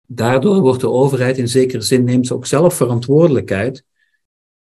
daardoor 0.07 0.61
wordt 0.61 0.81
de 0.81 0.91
overheid 0.91 1.39
in 1.39 1.49
zekere 1.49 1.83
zin 1.83 2.05
neemt 2.05 2.27
ze 2.27 2.35
ook 2.35 2.47
zelf 2.47 2.75
verantwoordelijkheid 2.75 3.85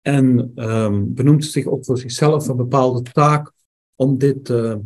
en 0.01 0.53
um, 0.55 1.15
benoemt 1.15 1.45
zich 1.45 1.67
ook 1.67 1.85
voor 1.85 1.99
zichzelf 1.99 2.49
een 2.49 2.57
bepaalde 2.57 3.03
taak 3.03 3.53
om 3.95 4.19
dit, 4.19 4.49
uh, 4.49 4.77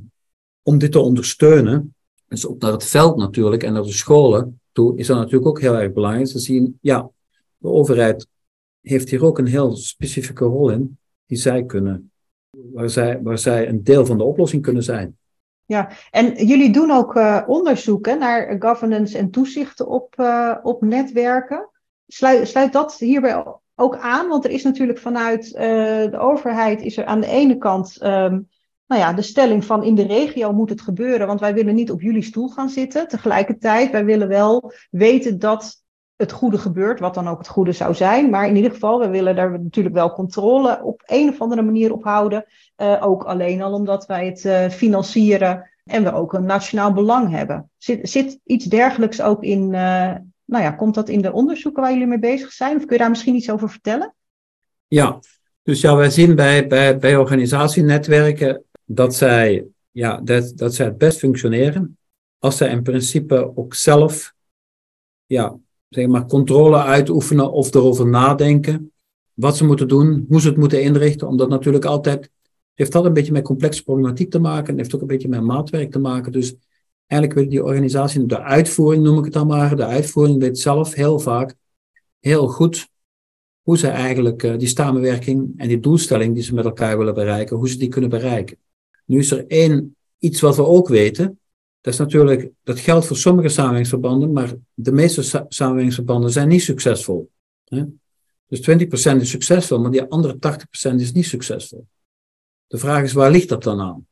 om 0.62 0.79
dit 0.79 0.93
te 0.93 1.01
ondersteunen. 1.01 1.95
Dus 2.29 2.47
ook 2.47 2.61
naar 2.61 2.73
het 2.73 2.85
veld 2.85 3.17
natuurlijk 3.17 3.62
en 3.62 3.73
naar 3.73 3.83
de 3.83 3.93
scholen 3.93 4.61
toe 4.73 4.99
is 4.99 5.07
dat 5.07 5.17
natuurlijk 5.17 5.47
ook 5.47 5.61
heel 5.61 5.79
erg 5.79 5.93
belangrijk. 5.93 6.29
Ze 6.29 6.39
zien, 6.39 6.79
ja, 6.81 7.11
de 7.59 7.69
overheid 7.69 8.27
heeft 8.81 9.11
hier 9.11 9.25
ook 9.25 9.39
een 9.39 9.47
heel 9.47 9.77
specifieke 9.77 10.45
rol 10.45 10.71
in 10.71 10.99
die 11.27 11.39
zij 11.39 11.65
kunnen 11.65 12.12
waar 12.73 12.90
zij, 12.90 13.21
waar 13.23 13.38
zij 13.38 13.69
een 13.69 13.85
deel 13.85 14.07
van 14.07 14.19
de 14.19 14.25
oplossing 14.25 14.62
kunnen 14.62 14.83
zijn. 14.83 15.16
Ja, 15.64 15.90
en 16.11 16.47
jullie 16.47 16.73
doen 16.73 16.90
ook 16.90 17.16
uh, 17.16 17.42
onderzoeken 17.47 18.19
naar 18.19 18.57
governance 18.59 19.19
en 19.19 19.31
toezichten 19.31 19.88
op, 19.88 20.14
uh, 20.21 20.57
op 20.62 20.83
netwerken. 20.83 21.69
Sluit, 22.07 22.49
sluit 22.49 22.73
dat 22.73 22.95
hierbij 22.99 23.45
ook 23.75 23.97
aan? 23.97 24.28
Want 24.28 24.45
er 24.45 24.50
is 24.50 24.62
natuurlijk 24.62 24.99
vanuit 24.99 25.47
uh, 25.47 25.61
de 26.11 26.19
overheid 26.19 26.83
is 26.83 26.97
er 26.97 27.04
aan 27.04 27.21
de 27.21 27.26
ene 27.26 27.59
kant 27.59 28.02
um, 28.02 28.49
nou 28.92 29.04
ja, 29.04 29.12
de 29.12 29.23
stelling 29.23 29.64
van 29.64 29.85
in 29.85 29.95
de 29.95 30.07
regio 30.07 30.52
moet 30.52 30.69
het 30.69 30.81
gebeuren, 30.81 31.26
want 31.26 31.40
wij 31.40 31.54
willen 31.54 31.75
niet 31.75 31.90
op 31.90 32.00
jullie 32.00 32.23
stoel 32.23 32.49
gaan 32.49 32.69
zitten. 32.69 33.09
Tegelijkertijd, 33.09 33.90
wij 33.90 34.04
willen 34.04 34.28
wel 34.28 34.73
weten 34.90 35.38
dat 35.38 35.82
het 36.23 36.33
goede 36.33 36.59
gebeurt, 36.59 37.00
wat 37.00 37.14
dan 37.14 37.29
ook 37.29 37.38
het 37.38 37.49
goede 37.49 37.73
zou 37.73 37.95
zijn. 37.95 38.31
Maar 38.31 38.49
in 38.49 38.57
ieder 38.57 38.71
geval, 38.71 38.99
we 38.99 39.09
willen 39.09 39.37
daar 39.37 39.50
natuurlijk 39.61 39.95
wel 39.95 40.12
controle 40.12 40.83
op 40.83 41.02
een 41.07 41.29
of 41.29 41.41
andere 41.41 41.62
manier 41.62 41.93
op 41.93 42.05
houden. 42.05 42.45
Uh, 42.76 42.99
ook 43.00 43.25
alleen 43.25 43.62
al 43.62 43.73
omdat 43.73 44.07
wij 44.07 44.26
het 44.26 44.45
uh, 44.45 44.69
financieren 44.69 45.71
en 45.85 46.02
we 46.05 46.12
ook 46.12 46.33
een 46.33 46.47
nationaal 46.47 46.93
belang 46.93 47.31
hebben. 47.31 47.71
Zit, 47.79 48.11
zit 48.11 48.38
iets 48.45 48.64
dergelijks 48.64 49.23
ook 49.23 49.43
in, 49.43 49.62
uh, 49.62 50.14
nou 50.45 50.62
ja, 50.64 50.71
komt 50.71 50.95
dat 50.95 51.09
in 51.09 51.23
de 51.23 51.33
onderzoeken 51.33 51.83
waar 51.83 51.93
jullie 51.93 52.07
mee 52.07 52.19
bezig 52.19 52.52
zijn? 52.52 52.76
Of 52.76 52.83
kun 52.83 52.93
je 52.93 52.99
daar 52.99 53.11
misschien 53.11 53.35
iets 53.35 53.50
over 53.50 53.71
vertellen? 53.71 54.14
Ja, 54.87 55.19
dus 55.62 55.81
ja, 55.81 55.97
wij 55.97 56.11
zien 56.11 56.35
bij, 56.35 56.67
bij, 56.67 56.99
bij 56.99 57.17
organisatienetwerken 57.17 58.64
dat 58.85 59.14
zij, 59.14 59.67
ja, 59.91 60.21
dat, 60.21 60.52
dat 60.57 60.75
zij 60.75 60.87
het 60.87 60.99
best 60.99 61.19
functioneren 61.19 61.97
als 62.38 62.57
zij 62.57 62.69
in 62.69 62.83
principe 62.83 63.57
ook 63.57 63.75
zelf 63.75 64.35
ja, 65.26 65.57
zeg 65.95 66.07
maar, 66.07 66.27
controle 66.27 66.83
uitoefenen 66.83 67.53
of 67.53 67.75
erover 67.75 68.09
nadenken. 68.09 68.93
Wat 69.33 69.57
ze 69.57 69.65
moeten 69.65 69.89
doen, 69.89 70.25
hoe 70.29 70.41
ze 70.41 70.49
het 70.49 70.57
moeten 70.57 70.83
inrichten. 70.83 71.29
Omdat 71.29 71.49
natuurlijk 71.49 71.85
altijd, 71.85 72.31
heeft 72.75 72.93
dat 72.93 73.05
een 73.05 73.13
beetje 73.13 73.33
met 73.33 73.45
complexe 73.45 73.83
problematiek 73.83 74.31
te 74.31 74.39
maken. 74.39 74.73
En 74.73 74.79
heeft 74.79 74.95
ook 74.95 75.01
een 75.01 75.07
beetje 75.07 75.29
met 75.29 75.43
maatwerk 75.43 75.91
te 75.91 75.99
maken. 75.99 76.33
Dus 76.33 76.55
eigenlijk 77.07 77.41
weet 77.41 77.51
die 77.51 77.65
organisatie, 77.65 78.27
de 78.27 78.43
uitvoering 78.43 79.05
noem 79.05 79.19
ik 79.19 79.25
het 79.25 79.33
dan 79.33 79.47
maar. 79.47 79.77
De 79.77 79.85
uitvoering 79.85 80.41
weet 80.41 80.59
zelf 80.59 80.95
heel 80.95 81.19
vaak 81.19 81.55
heel 82.19 82.49
goed 82.49 82.91
hoe 83.63 83.79
ze 83.79 83.89
eigenlijk 83.89 84.43
uh, 84.43 84.59
die 84.59 84.69
samenwerking 84.69 85.53
en 85.57 85.69
die 85.69 85.81
doelstelling 85.81 86.35
die 86.35 86.43
ze 86.43 86.55
met 86.55 86.65
elkaar 86.65 86.99
willen 86.99 87.15
bereiken, 87.15 87.57
hoe 87.57 87.69
ze 87.69 87.79
die 87.79 87.89
kunnen 87.89 88.11
bereiken. 88.11 88.57
Nu 89.05 89.19
is 89.19 89.31
er 89.31 89.47
één 89.47 89.97
iets 90.19 90.41
wat 90.41 90.57
we 90.57 90.65
ook 90.65 90.89
weten. 90.89 91.41
Dat 91.83 91.93
is 91.93 91.99
natuurlijk, 91.99 92.51
dat 92.62 92.79
geldt 92.79 93.07
voor 93.07 93.17
sommige 93.17 93.49
samenwerkingsverbanden, 93.49 94.33
maar 94.33 94.55
de 94.75 94.93
meeste 94.93 95.23
sa 95.23 95.47
samenwerkingsverbanden 95.49 96.31
zijn 96.31 96.49
niet 96.49 96.62
succesvol. 96.62 97.31
Dus 98.47 98.71
20% 98.71 99.21
is 99.21 99.31
succesvol, 99.31 99.81
maar 99.81 99.91
die 99.91 100.03
andere 100.03 100.35
80% 100.93 100.95
is 100.95 101.12
niet 101.12 101.27
succesvol. 101.27 101.87
De 102.67 102.79
vraag 102.79 103.03
is, 103.03 103.12
waar 103.12 103.31
ligt 103.31 103.49
dat 103.49 103.62
dan 103.62 103.81
aan? 103.81 104.07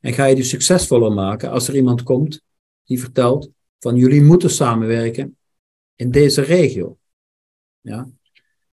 En 0.00 0.12
ga 0.12 0.24
je 0.24 0.34
die 0.34 0.44
succesvoller 0.44 1.12
maken 1.12 1.50
als 1.50 1.68
er 1.68 1.74
iemand 1.74 2.02
komt 2.02 2.42
die 2.84 3.00
vertelt 3.00 3.50
van 3.78 3.96
jullie 3.96 4.22
moeten 4.22 4.50
samenwerken 4.50 5.36
in 5.94 6.10
deze 6.10 6.40
regio? 6.42 6.98
Ja? 7.80 8.08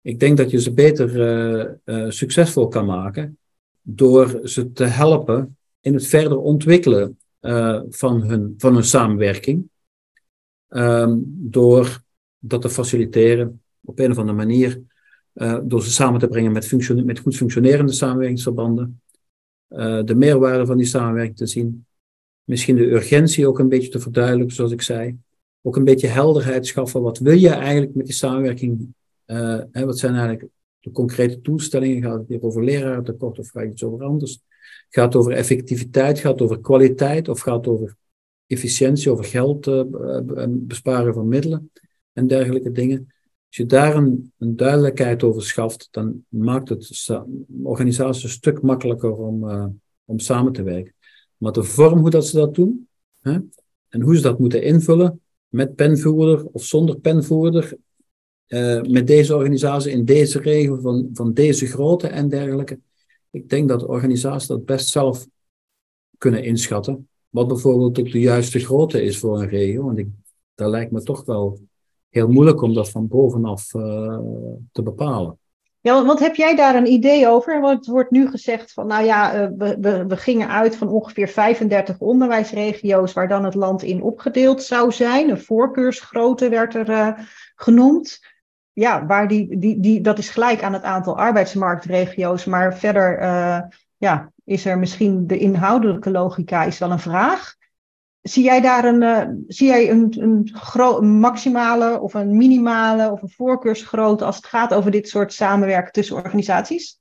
Ik 0.00 0.20
denk 0.20 0.36
dat 0.36 0.50
je 0.50 0.60
ze 0.60 0.72
beter 0.72 1.16
uh, 1.16 1.70
uh, 1.84 2.10
succesvol 2.10 2.68
kan 2.68 2.86
maken 2.86 3.38
door 3.82 4.40
ze 4.44 4.72
te 4.72 4.84
helpen 4.84 5.56
in 5.80 5.94
het 5.94 6.06
verder 6.06 6.38
ontwikkelen 6.38 7.19
uh, 7.40 7.82
van, 7.88 8.22
hun, 8.22 8.54
van 8.56 8.74
hun 8.74 8.84
samenwerking. 8.84 9.68
Um, 10.68 11.22
door 11.26 12.02
dat 12.38 12.62
te 12.62 12.70
faciliteren 12.70 13.62
op 13.80 13.98
een 13.98 14.10
of 14.10 14.18
andere 14.18 14.36
manier. 14.36 14.82
Uh, 15.34 15.58
door 15.62 15.82
ze 15.82 15.90
samen 15.90 16.20
te 16.20 16.28
brengen 16.28 16.52
met, 16.52 17.04
met 17.04 17.18
goed 17.18 17.36
functionerende 17.36 17.92
samenwerkingsverbanden. 17.92 19.00
Uh, 19.68 20.02
de 20.04 20.14
meerwaarde 20.14 20.66
van 20.66 20.76
die 20.76 20.86
samenwerking 20.86 21.36
te 21.36 21.46
zien. 21.46 21.86
Misschien 22.44 22.76
de 22.76 22.90
urgentie 22.90 23.46
ook 23.46 23.58
een 23.58 23.68
beetje 23.68 23.88
te 23.88 24.00
verduidelijken, 24.00 24.54
zoals 24.54 24.72
ik 24.72 24.82
zei. 24.82 25.18
Ook 25.62 25.76
een 25.76 25.84
beetje 25.84 26.06
helderheid 26.06 26.66
schaffen. 26.66 27.02
Wat 27.02 27.18
wil 27.18 27.36
je 27.36 27.48
eigenlijk 27.48 27.94
met 27.94 28.06
die 28.06 28.14
samenwerking? 28.14 28.94
Hè, 29.24 29.84
wat 29.84 29.98
zijn 29.98 30.14
eigenlijk 30.14 30.48
de 30.80 30.90
concrete 30.90 31.40
doelstellingen? 31.40 32.02
Gaat 32.02 32.18
het 32.18 32.28
hier 32.28 32.42
over 32.42 32.64
lerarentekort 32.64 33.38
of 33.38 33.48
gaat 33.48 33.70
iets 33.70 33.84
over 33.84 34.04
anders? 34.04 34.40
Gaat 34.88 35.12
het 35.12 35.16
over 35.16 35.32
effectiviteit, 35.32 36.18
gaat 36.18 36.32
het 36.32 36.42
over 36.42 36.60
kwaliteit 36.60 37.28
of 37.28 37.40
gaat 37.40 37.56
het 37.56 37.66
over 37.66 37.96
efficiëntie, 38.46 39.10
over 39.10 39.24
geld 39.24 39.66
uh, 39.66 39.82
besparen 40.48 41.14
van 41.14 41.28
middelen? 41.28 41.70
en 42.12 42.26
dergelijke 42.26 42.72
dingen. 42.72 42.98
Als 43.46 43.56
je 43.56 43.66
daar 43.66 43.96
een, 43.96 44.32
duidelijkheid 44.38 45.22
over 45.22 45.42
schaft, 45.42 45.88
dan 45.90 46.24
maakt 46.28 46.68
het 46.68 47.10
organisatie 47.62 48.24
een 48.24 48.30
stuk 48.30 48.62
makkelijker 48.62 49.16
om, 49.16 49.44
uh, 49.44 49.66
om 50.04 50.18
samen 50.18 50.52
te 50.52 50.62
werken. 50.62 50.94
Maar 51.36 51.52
de 51.52 51.62
vorm 51.62 51.98
hoe 51.98 52.10
dat 52.10 52.26
ze 52.26 52.36
dat 52.36 52.54
doen, 52.54 52.88
hè, 53.20 53.38
en 53.88 54.00
hoe 54.00 54.16
ze 54.16 54.22
dat 54.22 54.38
moeten 54.38 54.62
invullen, 54.62 55.20
met 55.48 55.74
penvoerder 55.74 56.44
of 56.46 56.64
zonder 56.64 57.00
penvoerder, 57.00 57.76
uh, 58.50 58.82
met 58.82 59.06
deze 59.06 59.36
organisatie 59.36 59.92
in 59.92 60.04
deze 60.04 60.40
regio 60.40 60.78
van, 60.80 61.10
van 61.12 61.32
deze 61.32 61.66
grootte 61.66 62.06
en 62.06 62.28
dergelijke. 62.28 62.78
Ik 63.30 63.48
denk 63.48 63.68
dat 63.68 63.86
organisaties 63.86 64.48
dat 64.48 64.64
best 64.64 64.88
zelf 64.88 65.26
kunnen 66.18 66.44
inschatten. 66.44 67.08
Wat 67.28 67.48
bijvoorbeeld 67.48 67.98
ook 67.98 68.12
de 68.12 68.20
juiste 68.20 68.58
grootte 68.58 69.02
is 69.02 69.18
voor 69.18 69.40
een 69.40 69.48
regio. 69.48 69.84
Want 69.84 69.98
ik, 69.98 70.08
dat 70.54 70.70
lijkt 70.70 70.90
me 70.90 71.02
toch 71.02 71.24
wel 71.24 71.60
heel 72.08 72.28
moeilijk 72.28 72.62
om 72.62 72.74
dat 72.74 72.90
van 72.90 73.08
bovenaf 73.08 73.74
uh, 73.74 74.18
te 74.72 74.82
bepalen. 74.82 75.38
Ja, 75.80 76.04
want 76.04 76.18
heb 76.18 76.34
jij 76.34 76.56
daar 76.56 76.74
een 76.74 76.92
idee 76.92 77.28
over? 77.28 77.60
Want 77.60 77.76
het 77.76 77.86
wordt 77.86 78.10
nu 78.10 78.28
gezegd 78.28 78.72
van, 78.72 78.86
nou 78.86 79.04
ja, 79.04 79.34
uh, 79.34 79.48
we, 79.56 79.76
we, 79.80 80.06
we, 80.06 80.16
gingen 80.16 80.48
uit 80.48 80.76
van 80.76 80.88
ongeveer 80.88 81.28
35 81.28 81.98
onderwijsregio's 81.98 83.12
waar 83.12 83.28
dan 83.28 83.44
het 83.44 83.54
land 83.54 83.82
in 83.82 84.02
opgedeeld 84.02 84.62
zou 84.62 84.92
zijn. 84.92 85.30
Een 85.30 85.40
voorkeursgrootte 85.40 86.48
werd 86.48 86.74
er 86.74 87.16
genoemd. 87.54 88.20
Ja, 88.72 89.06
waar 89.06 89.28
die, 89.28 89.58
die, 89.58 89.80
die, 89.80 90.00
dat 90.00 90.18
is 90.18 90.28
gelijk 90.28 90.62
aan 90.62 90.72
het 90.72 90.82
aantal 90.82 91.18
arbeidsmarktregio's, 91.18 92.44
maar 92.44 92.78
verder 92.78 93.18
ja, 94.00 94.32
is 94.44 94.64
er 94.64 94.78
misschien 94.78 95.26
de 95.26 95.38
inhoudelijke 95.38 96.10
logica 96.10 96.64
is 96.64 96.78
wel 96.78 96.90
een 96.90 96.98
vraag. 96.98 97.54
Zie 98.20 98.44
jij 98.44 98.60
daar 98.60 98.84
een, 98.84 99.02
uh, 99.02 99.44
zie 99.46 99.66
jij 99.66 99.90
een, 99.90 100.16
een, 100.18 101.18
maximale 101.18 102.00
of 102.00 102.14
een 102.14 102.36
minimale 102.36 103.10
of 103.10 103.22
een 103.22 103.30
voorkeursgrootte 103.30 104.24
als 104.24 104.36
het 104.36 104.46
gaat 104.46 104.74
over 104.74 104.90
dit 104.90 105.08
soort 105.08 105.32
samenwerken 105.32 105.92
tussen 105.92 106.16
organisaties? 106.16 106.98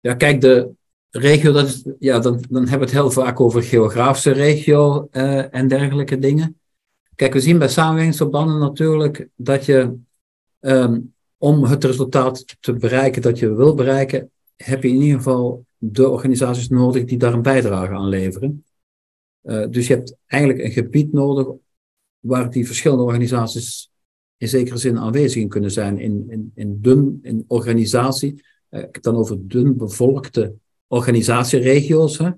Ja, 0.00 0.14
kijk, 0.14 0.40
de 0.40 0.70
regio, 1.10 1.52
dat 1.52 1.82
ja, 1.98 2.18
dan, 2.18 2.44
dan 2.48 2.68
hebben 2.68 2.78
we 2.78 2.84
het 2.84 3.02
heel 3.02 3.10
vaak 3.10 3.40
over 3.40 3.62
geografische 3.62 4.32
regio 4.32 5.08
uh, 5.12 5.54
en 5.54 5.68
dergelijke 5.68 6.18
dingen. 6.18 6.60
Kijk, 7.14 7.32
we 7.32 7.40
zien 7.40 7.58
bij 7.58 7.68
samenwerkingsverbanden 7.68 8.58
natuurlijk 8.58 9.28
dat 9.34 9.64
je 9.64 9.96
um, 10.60 11.14
om 11.38 11.64
het 11.64 11.84
resultaat 11.84 12.56
te 12.60 12.72
bereiken 12.72 13.22
dat 13.22 13.38
je 13.38 13.54
wil 13.54 13.74
bereiken, 13.74 14.30
heb 14.56 14.82
je 14.82 14.88
in 14.88 15.00
ieder 15.00 15.16
geval 15.16 15.64
de 15.76 16.08
organisaties 16.08 16.68
nodig 16.68 17.04
die 17.04 17.18
daar 17.18 17.32
een 17.32 17.42
bijdrage 17.42 17.92
aan 17.92 18.08
leveren. 18.08 18.64
Uh, 19.42 19.66
dus 19.70 19.86
je 19.86 19.94
hebt 19.94 20.16
eigenlijk 20.26 20.62
een 20.62 20.70
gebied 20.70 21.12
nodig 21.12 21.46
waar 22.18 22.50
die 22.50 22.66
verschillende 22.66 23.02
organisaties 23.02 23.90
in 24.36 24.48
zekere 24.48 24.76
zin 24.76 24.98
aanwezig 24.98 25.42
in 25.42 25.48
kunnen 25.48 25.70
zijn. 25.70 25.98
In, 25.98 26.24
in, 26.28 26.52
in 26.54 26.80
dun 26.80 27.18
in 27.22 27.44
organisatie, 27.46 28.32
uh, 28.32 28.80
ik 28.80 28.84
heb 28.84 28.94
het 28.94 29.02
dan 29.02 29.16
over 29.16 29.48
dun 29.48 29.76
bevolkte 29.76 30.54
organisatieregio's, 30.86 32.18
hè? 32.18 32.30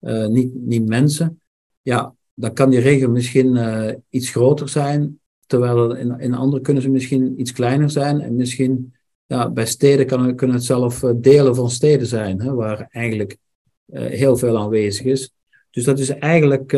Uh, 0.00 0.26
niet, 0.26 0.54
niet 0.54 0.88
mensen. 0.88 1.40
Ja, 1.82 2.14
dan 2.38 2.52
kan 2.52 2.70
die 2.70 2.80
regio 2.80 3.10
misschien 3.10 3.58
iets 4.10 4.30
groter 4.30 4.68
zijn, 4.68 5.20
terwijl 5.46 5.94
in, 5.94 6.20
in 6.20 6.34
andere 6.34 6.62
kunnen 6.62 6.82
ze 6.82 6.90
misschien 6.90 7.40
iets 7.40 7.52
kleiner 7.52 7.90
zijn 7.90 8.20
en 8.20 8.36
misschien 8.36 8.94
ja, 9.26 9.50
bij 9.50 9.66
steden 9.66 10.06
kan, 10.06 10.36
kunnen 10.36 10.56
het 10.56 10.64
zelf 10.64 11.02
eh, 11.02 11.10
delen 11.16 11.54
van 11.54 11.70
steden 11.70 12.06
zijn, 12.06 12.40
hè, 12.40 12.54
waar 12.54 12.86
eigenlijk 12.90 13.36
uh, 13.86 14.06
heel 14.06 14.36
veel 14.36 14.58
aanwezig 14.58 15.06
is. 15.06 15.30
Dus 15.70 15.84
dat 15.84 15.98
is 15.98 16.08
eigenlijk, 16.08 16.72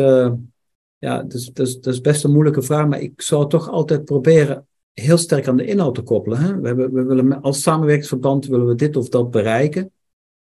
ja, 0.97 1.21
dat 1.23 1.33
is, 1.33 1.51
dat, 1.53 1.67
is, 1.67 1.79
dat 1.79 1.93
is 1.93 2.01
best 2.01 2.23
een 2.23 2.31
moeilijke 2.31 2.61
vraag, 2.61 2.87
maar 2.87 3.01
ik 3.01 3.21
zou 3.21 3.49
toch 3.49 3.69
altijd 3.69 4.05
proberen 4.05 4.67
heel 4.93 5.17
sterk 5.17 5.47
aan 5.47 5.57
de 5.57 5.65
inhoud 5.65 5.95
te 5.95 6.01
koppelen. 6.01 6.39
Hè. 6.39 6.59
We, 6.59 6.67
hebben, 6.67 6.93
we 6.93 7.03
willen 7.03 7.41
als 7.41 7.61
samenwerkingsverband 7.61 8.45
willen 8.45 8.67
we 8.67 8.75
dit 8.75 8.95
of 8.95 9.09
dat 9.09 9.31
bereiken. 9.31 9.91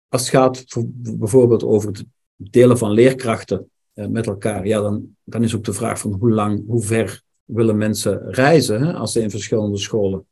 Als 0.09 0.23
het 0.23 0.31
gaat 0.31 0.65
voor, 0.67 0.85
bijvoorbeeld 0.95 1.65
over 1.65 1.89
het 1.89 2.05
delen 2.37 2.79
van 2.79 2.91
leerkrachten 2.91 3.71
met 3.95 4.27
elkaar, 4.27 4.67
ja, 4.67 4.81
dan, 4.81 5.17
dan 5.25 5.43
is 5.43 5.55
ook 5.57 5.65
de 5.65 5.73
vraag 5.73 5.99
van 5.99 6.13
hoe 6.13 6.31
lang, 6.31 6.67
hoe 6.67 6.83
ver 6.83 7.23
willen 7.45 7.77
mensen 7.77 8.31
reizen 8.31 8.95
als 8.95 9.13
ze 9.13 9.21
in 9.21 9.31
verschillende 9.31 9.79
scholen 9.79 10.27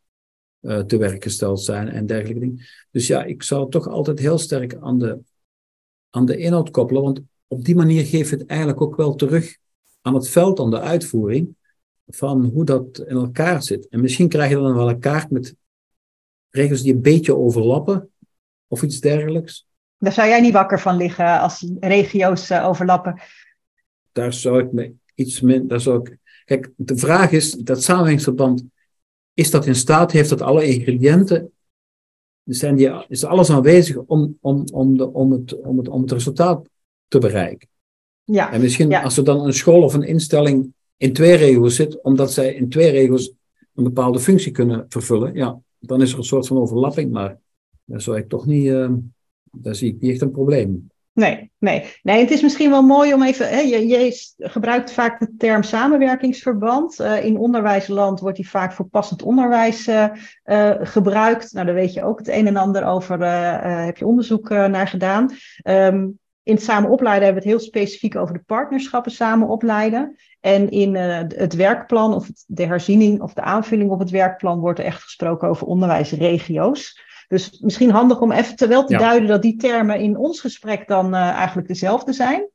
uh, 0.60 0.78
te 0.78 0.96
werk 0.96 1.22
gesteld 1.22 1.60
zijn 1.60 1.88
en 1.88 2.06
dergelijke 2.06 2.40
dingen. 2.40 2.60
Dus 2.90 3.06
ja, 3.06 3.24
ik 3.24 3.42
zou 3.42 3.70
toch 3.70 3.88
altijd 3.88 4.18
heel 4.18 4.38
sterk 4.38 4.76
aan 4.80 4.98
de, 4.98 5.18
aan 6.10 6.26
de 6.26 6.36
inhoud 6.36 6.70
koppelen, 6.70 7.02
want 7.02 7.20
op 7.46 7.64
die 7.64 7.76
manier 7.76 8.04
geeft 8.04 8.30
het 8.30 8.46
eigenlijk 8.46 8.80
ook 8.80 8.96
wel 8.96 9.14
terug 9.14 9.56
aan 10.00 10.14
het 10.14 10.28
veld, 10.28 10.60
aan 10.60 10.70
de 10.70 10.80
uitvoering, 10.80 11.56
van 12.06 12.44
hoe 12.44 12.64
dat 12.64 12.98
in 12.98 13.16
elkaar 13.16 13.62
zit. 13.62 13.88
En 13.88 14.00
misschien 14.00 14.28
krijg 14.28 14.50
je 14.50 14.56
dan 14.56 14.74
wel 14.74 14.88
een 14.88 14.98
kaart 14.98 15.30
met 15.30 15.54
regels 16.50 16.82
die 16.82 16.92
een 16.92 17.02
beetje 17.02 17.36
overlappen, 17.36 18.10
of 18.66 18.82
iets 18.82 19.00
dergelijks. 19.00 19.66
Daar 19.98 20.12
zou 20.12 20.28
jij 20.28 20.40
niet 20.40 20.52
wakker 20.52 20.80
van 20.80 20.96
liggen 20.96 21.40
als 21.40 21.66
regio's 21.80 22.50
uh, 22.50 22.66
overlappen. 22.66 23.20
Daar 24.12 24.32
zou 24.32 24.62
ik 24.62 24.72
me 24.72 24.92
iets 25.14 25.40
minder. 25.40 25.68
Daar 25.68 25.80
zou 25.80 26.00
ik... 26.00 26.18
Kijk, 26.44 26.70
de 26.76 26.96
vraag 26.96 27.32
is, 27.32 27.52
dat 27.52 27.82
samenwerkingsverband 27.82 28.64
is 29.34 29.50
dat 29.50 29.66
in 29.66 29.74
staat, 29.74 30.12
heeft 30.12 30.28
dat 30.28 30.40
alle 30.40 30.66
ingrediënten, 30.66 31.52
zijn 32.44 32.76
die, 32.76 33.06
is 33.08 33.24
alles 33.24 33.50
aanwezig 33.50 33.96
om, 33.96 34.38
om, 34.40 34.64
om, 34.72 34.96
de, 34.96 35.12
om, 35.12 35.32
het, 35.32 35.60
om, 35.60 35.78
het, 35.78 35.88
om 35.88 36.02
het 36.02 36.12
resultaat 36.12 36.68
te 37.08 37.18
bereiken. 37.18 37.68
Ja, 38.24 38.52
en 38.52 38.60
misschien 38.60 38.94
als 38.94 39.16
er 39.16 39.24
dan 39.24 39.46
een 39.46 39.52
school 39.52 39.82
of 39.82 39.94
een 39.94 40.02
instelling 40.02 40.74
in 40.96 41.12
twee 41.12 41.34
regio's 41.34 41.74
zit, 41.74 42.02
omdat 42.02 42.32
zij 42.32 42.54
in 42.54 42.68
twee 42.68 42.90
regio's 42.90 43.32
een 43.74 43.84
bepaalde 43.84 44.20
functie 44.20 44.52
kunnen 44.52 44.86
vervullen, 44.88 45.34
ja, 45.34 45.60
dan 45.78 46.02
is 46.02 46.12
er 46.12 46.18
een 46.18 46.24
soort 46.24 46.46
van 46.46 46.56
overlapping, 46.56 47.12
maar 47.12 47.38
daar 47.84 48.00
zou 48.00 48.16
ik 48.16 48.28
toch 48.28 48.46
niet, 48.46 48.64
uh, 48.64 48.92
daar 49.50 49.74
zie 49.74 49.88
ik 49.88 50.00
niet 50.00 50.10
echt 50.10 50.20
een 50.20 50.30
probleem. 50.30 50.90
Nee, 51.14 51.50
nee. 51.58 51.96
nee, 52.02 52.20
het 52.20 52.30
is 52.30 52.42
misschien 52.42 52.70
wel 52.70 52.82
mooi 52.82 53.14
om 53.14 53.22
even. 53.22 53.48
Hè, 53.48 53.58
je, 53.58 53.86
je 53.86 54.32
gebruikt 54.38 54.92
vaak 54.92 55.18
de 55.18 55.34
term 55.36 55.62
samenwerkingsverband. 55.62 57.00
Uh, 57.00 57.24
in 57.24 57.38
onderwijsland 57.38 58.20
wordt 58.20 58.36
die 58.36 58.48
vaak 58.48 58.72
voor 58.72 58.86
passend 58.86 59.22
onderwijs 59.22 59.88
uh, 59.88 60.06
uh, 60.44 60.70
gebruikt. 60.80 61.52
Nou, 61.52 61.66
daar 61.66 61.74
weet 61.74 61.92
je 61.92 62.04
ook 62.04 62.18
het 62.18 62.28
een 62.28 62.46
en 62.46 62.56
ander 62.56 62.84
over. 62.86 63.24
heb 63.86 63.96
je 63.96 64.06
onderzoek 64.06 64.48
naar 64.48 64.88
gedaan. 64.88 65.30
Um, 65.64 66.18
in 66.42 66.54
het 66.54 66.62
samen 66.62 66.90
opleiden 66.90 67.24
hebben 67.24 67.42
we 67.42 67.48
het 67.48 67.58
heel 67.58 67.68
specifiek 67.68 68.16
over 68.16 68.34
de 68.34 68.42
partnerschappen 68.46 69.12
samen 69.12 69.48
opleiden. 69.48 70.16
En 70.40 70.70
in 70.70 70.94
het 70.94 71.54
werkplan 71.54 72.14
of 72.14 72.28
de 72.46 72.66
herziening 72.66 73.20
of 73.20 73.32
de 73.32 73.42
aanvulling 73.42 73.90
op 73.90 73.98
het 73.98 74.10
werkplan 74.10 74.60
wordt 74.60 74.78
er 74.78 74.84
echt 74.84 75.02
gesproken 75.02 75.48
over 75.48 75.66
onderwijsregio's. 75.66 77.00
Dus 77.32 77.60
misschien 77.60 77.90
handig 77.90 78.20
om 78.20 78.32
even 78.32 78.56
te 78.56 78.66
wel 78.66 78.84
te 78.84 78.96
duiden 78.96 79.28
dat 79.28 79.42
die 79.42 79.56
termen 79.56 80.00
in 80.00 80.16
ons 80.16 80.40
gesprek 80.40 80.88
dan 80.88 81.14
uh, 81.14 81.28
eigenlijk 81.28 81.68
dezelfde 81.68 82.12
zijn. 82.12 82.48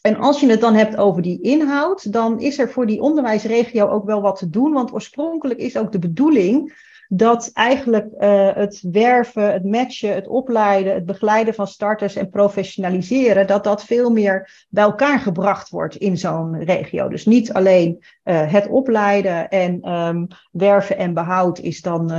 En 0.00 0.16
als 0.16 0.40
je 0.40 0.50
het 0.50 0.60
dan 0.60 0.74
hebt 0.74 0.96
over 0.96 1.22
die 1.22 1.40
inhoud, 1.40 2.12
dan 2.12 2.40
is 2.40 2.58
er 2.58 2.70
voor 2.70 2.86
die 2.86 3.00
onderwijsregio 3.00 3.88
ook 3.88 4.04
wel 4.04 4.20
wat 4.20 4.38
te 4.38 4.50
doen. 4.50 4.72
Want 4.72 4.92
oorspronkelijk 4.92 5.60
is 5.60 5.76
ook 5.76 5.92
de 5.92 5.98
bedoeling 5.98 6.82
dat 7.08 7.50
eigenlijk 7.52 8.06
uh, 8.18 8.54
het 8.54 8.84
werven, 8.90 9.52
het 9.52 9.64
matchen, 9.64 10.14
het 10.14 10.26
opleiden, 10.26 10.94
het 10.94 11.06
begeleiden 11.06 11.54
van 11.54 11.66
starters 11.66 12.16
en 12.16 12.30
professionaliseren, 12.30 13.46
dat 13.46 13.64
dat 13.64 13.84
veel 13.84 14.10
meer 14.10 14.66
bij 14.68 14.84
elkaar 14.84 15.18
gebracht 15.18 15.68
wordt 15.68 15.96
in 15.96 16.18
zo'n 16.18 16.64
regio. 16.64 17.08
Dus 17.08 17.26
niet 17.26 17.52
alleen 17.52 18.04
uh, 18.24 18.52
het 18.52 18.68
opleiden 18.68 19.48
en 19.48 19.92
um, 19.92 20.26
werven 20.50 20.96
en 20.96 21.14
behoud 21.14 21.58
is 21.58 21.80
dan 21.80 22.12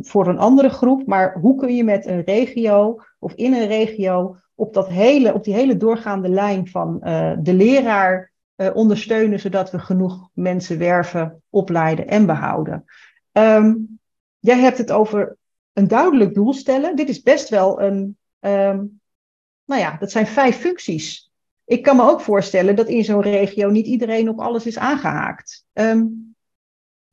voor 0.00 0.28
een 0.28 0.38
andere 0.38 0.68
groep, 0.68 1.06
maar 1.06 1.38
hoe 1.40 1.56
kun 1.56 1.76
je 1.76 1.84
met 1.84 2.06
een 2.06 2.22
regio 2.24 3.00
of 3.18 3.32
in 3.32 3.52
een 3.52 3.66
regio 3.66 4.36
op, 4.54 4.74
dat 4.74 4.88
hele, 4.88 5.34
op 5.34 5.44
die 5.44 5.54
hele 5.54 5.76
doorgaande 5.76 6.28
lijn 6.28 6.68
van 6.68 7.00
uh, 7.02 7.32
de 7.38 7.54
leraar 7.54 8.32
uh, 8.56 8.70
ondersteunen, 8.74 9.40
zodat 9.40 9.70
we 9.70 9.78
genoeg 9.78 10.28
mensen 10.32 10.78
werven, 10.78 11.42
opleiden 11.50 12.08
en 12.08 12.26
behouden. 12.26 12.84
Um, 13.32 13.98
jij 14.38 14.58
hebt 14.58 14.78
het 14.78 14.92
over 14.92 15.36
een 15.72 15.88
duidelijk 15.88 16.34
doel 16.34 16.52
stellen. 16.52 16.96
Dit 16.96 17.08
is 17.08 17.22
best 17.22 17.48
wel 17.48 17.80
een, 17.80 18.16
um, 18.40 19.00
nou 19.64 19.80
ja, 19.80 19.96
dat 19.98 20.10
zijn 20.10 20.26
vijf 20.26 20.56
functies. 20.56 21.32
Ik 21.64 21.82
kan 21.82 21.96
me 21.96 22.02
ook 22.02 22.20
voorstellen 22.20 22.76
dat 22.76 22.88
in 22.88 23.04
zo'n 23.04 23.22
regio 23.22 23.70
niet 23.70 23.86
iedereen 23.86 24.28
op 24.28 24.40
alles 24.40 24.66
is 24.66 24.78
aangehaakt. 24.78 25.64
Um, 25.72 26.33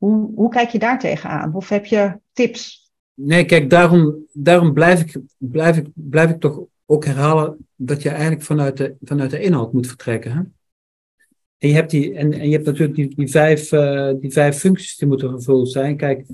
hoe, 0.02 0.30
hoe 0.34 0.48
kijk 0.50 0.68
je 0.68 0.78
daar 0.78 0.98
tegenaan? 0.98 1.54
Of 1.54 1.68
heb 1.68 1.86
je 1.86 2.18
tips? 2.32 2.90
Nee, 3.14 3.44
kijk, 3.44 3.70
daarom, 3.70 4.26
daarom 4.32 4.72
blijf, 4.72 5.00
ik, 5.00 5.16
blijf, 5.38 5.76
ik, 5.76 5.86
blijf 5.94 6.30
ik 6.30 6.40
toch 6.40 6.62
ook 6.86 7.04
herhalen 7.04 7.68
dat 7.76 8.02
je 8.02 8.08
eigenlijk 8.08 8.42
vanuit 8.42 8.76
de, 8.76 8.96
vanuit 9.00 9.30
de 9.30 9.40
inhoud 9.40 9.72
moet 9.72 9.86
vertrekken. 9.86 10.32
Hè? 10.32 10.40
En 11.58 11.68
je 11.68 11.74
hebt, 11.74 11.90
die, 11.90 12.14
en, 12.14 12.32
en 12.32 12.46
je 12.46 12.52
hebt 12.52 12.66
natuurlijk 12.66 12.94
die, 12.94 13.14
die, 13.14 13.30
vijf, 13.30 13.72
uh, 13.72 14.12
die 14.20 14.32
vijf 14.32 14.58
functies 14.58 14.96
die 14.96 15.08
moeten 15.08 15.30
vervuld 15.30 15.70
zijn. 15.70 15.96
Kijk, 15.96 16.26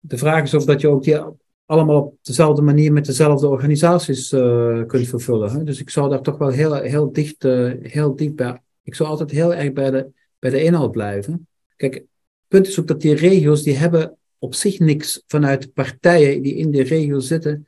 de 0.00 0.18
vraag 0.18 0.42
is 0.42 0.54
of 0.54 0.64
dat 0.64 0.80
je 0.80 0.88
ook 0.88 1.02
die 1.02 1.18
allemaal 1.66 2.02
op 2.02 2.16
dezelfde 2.22 2.62
manier 2.62 2.92
met 2.92 3.06
dezelfde 3.06 3.48
organisaties 3.48 4.32
uh, 4.32 4.84
kunt 4.86 5.08
vervullen. 5.08 5.50
Hè? 5.50 5.64
Dus 5.64 5.80
ik 5.80 5.90
zou 5.90 6.10
daar 6.10 6.22
toch 6.22 6.38
wel 6.38 6.48
heel, 6.50 6.74
heel, 6.74 7.12
dicht, 7.12 7.44
uh, 7.44 7.72
heel 7.82 8.16
dicht 8.16 8.34
bij. 8.34 8.60
Ik 8.82 8.94
zou 8.94 9.08
altijd 9.08 9.30
heel 9.30 9.54
erg 9.54 9.72
bij 9.72 9.90
de, 9.90 10.10
bij 10.38 10.50
de 10.50 10.62
inhoud 10.62 10.90
blijven. 10.90 11.48
Kijk, 11.76 12.04
punt 12.48 12.66
is 12.66 12.80
ook 12.80 12.86
dat 12.86 13.00
die 13.00 13.14
regio's, 13.14 13.62
die 13.62 13.76
hebben 13.76 14.16
op 14.38 14.54
zich 14.54 14.78
niks 14.78 15.22
vanuit 15.26 15.72
partijen 15.72 16.42
die 16.42 16.54
in 16.54 16.70
de 16.70 16.82
regio 16.82 17.18
zitten, 17.18 17.66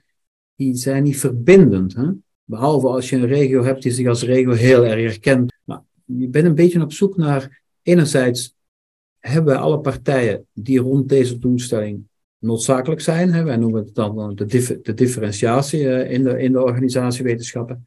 die 0.55 0.75
zijn 0.75 1.03
niet 1.03 1.19
verbindend. 1.19 1.95
Hè? 1.95 2.11
Behalve 2.45 2.87
als 2.87 3.11
je 3.11 3.17
een 3.17 3.27
regio 3.27 3.63
hebt 3.63 3.83
die 3.83 3.93
zich 3.93 4.07
als 4.07 4.23
regio 4.23 4.53
heel 4.53 4.87
erg 4.87 5.11
herkent. 5.11 5.53
Maar 5.65 5.83
je 6.05 6.29
bent 6.29 6.47
een 6.47 6.55
beetje 6.55 6.83
op 6.83 6.93
zoek 6.93 7.17
naar, 7.17 7.63
enerzijds 7.83 8.57
hebben 9.19 9.55
we 9.55 9.61
alle 9.61 9.81
partijen 9.81 10.47
die 10.53 10.81
rond 10.81 11.09
deze 11.09 11.39
doelstelling 11.39 12.07
noodzakelijk 12.39 13.01
zijn. 13.01 13.33
Hè? 13.33 13.43
Wij 13.43 13.57
noemen 13.57 13.85
het 13.85 13.95
dan 13.95 14.35
de, 14.35 14.79
de 14.83 14.95
differentiatie 14.95 15.89
eh, 15.89 16.13
in, 16.13 16.25
de, 16.25 16.41
in 16.41 16.53
de 16.53 16.63
organisatiewetenschappen. 16.63 17.87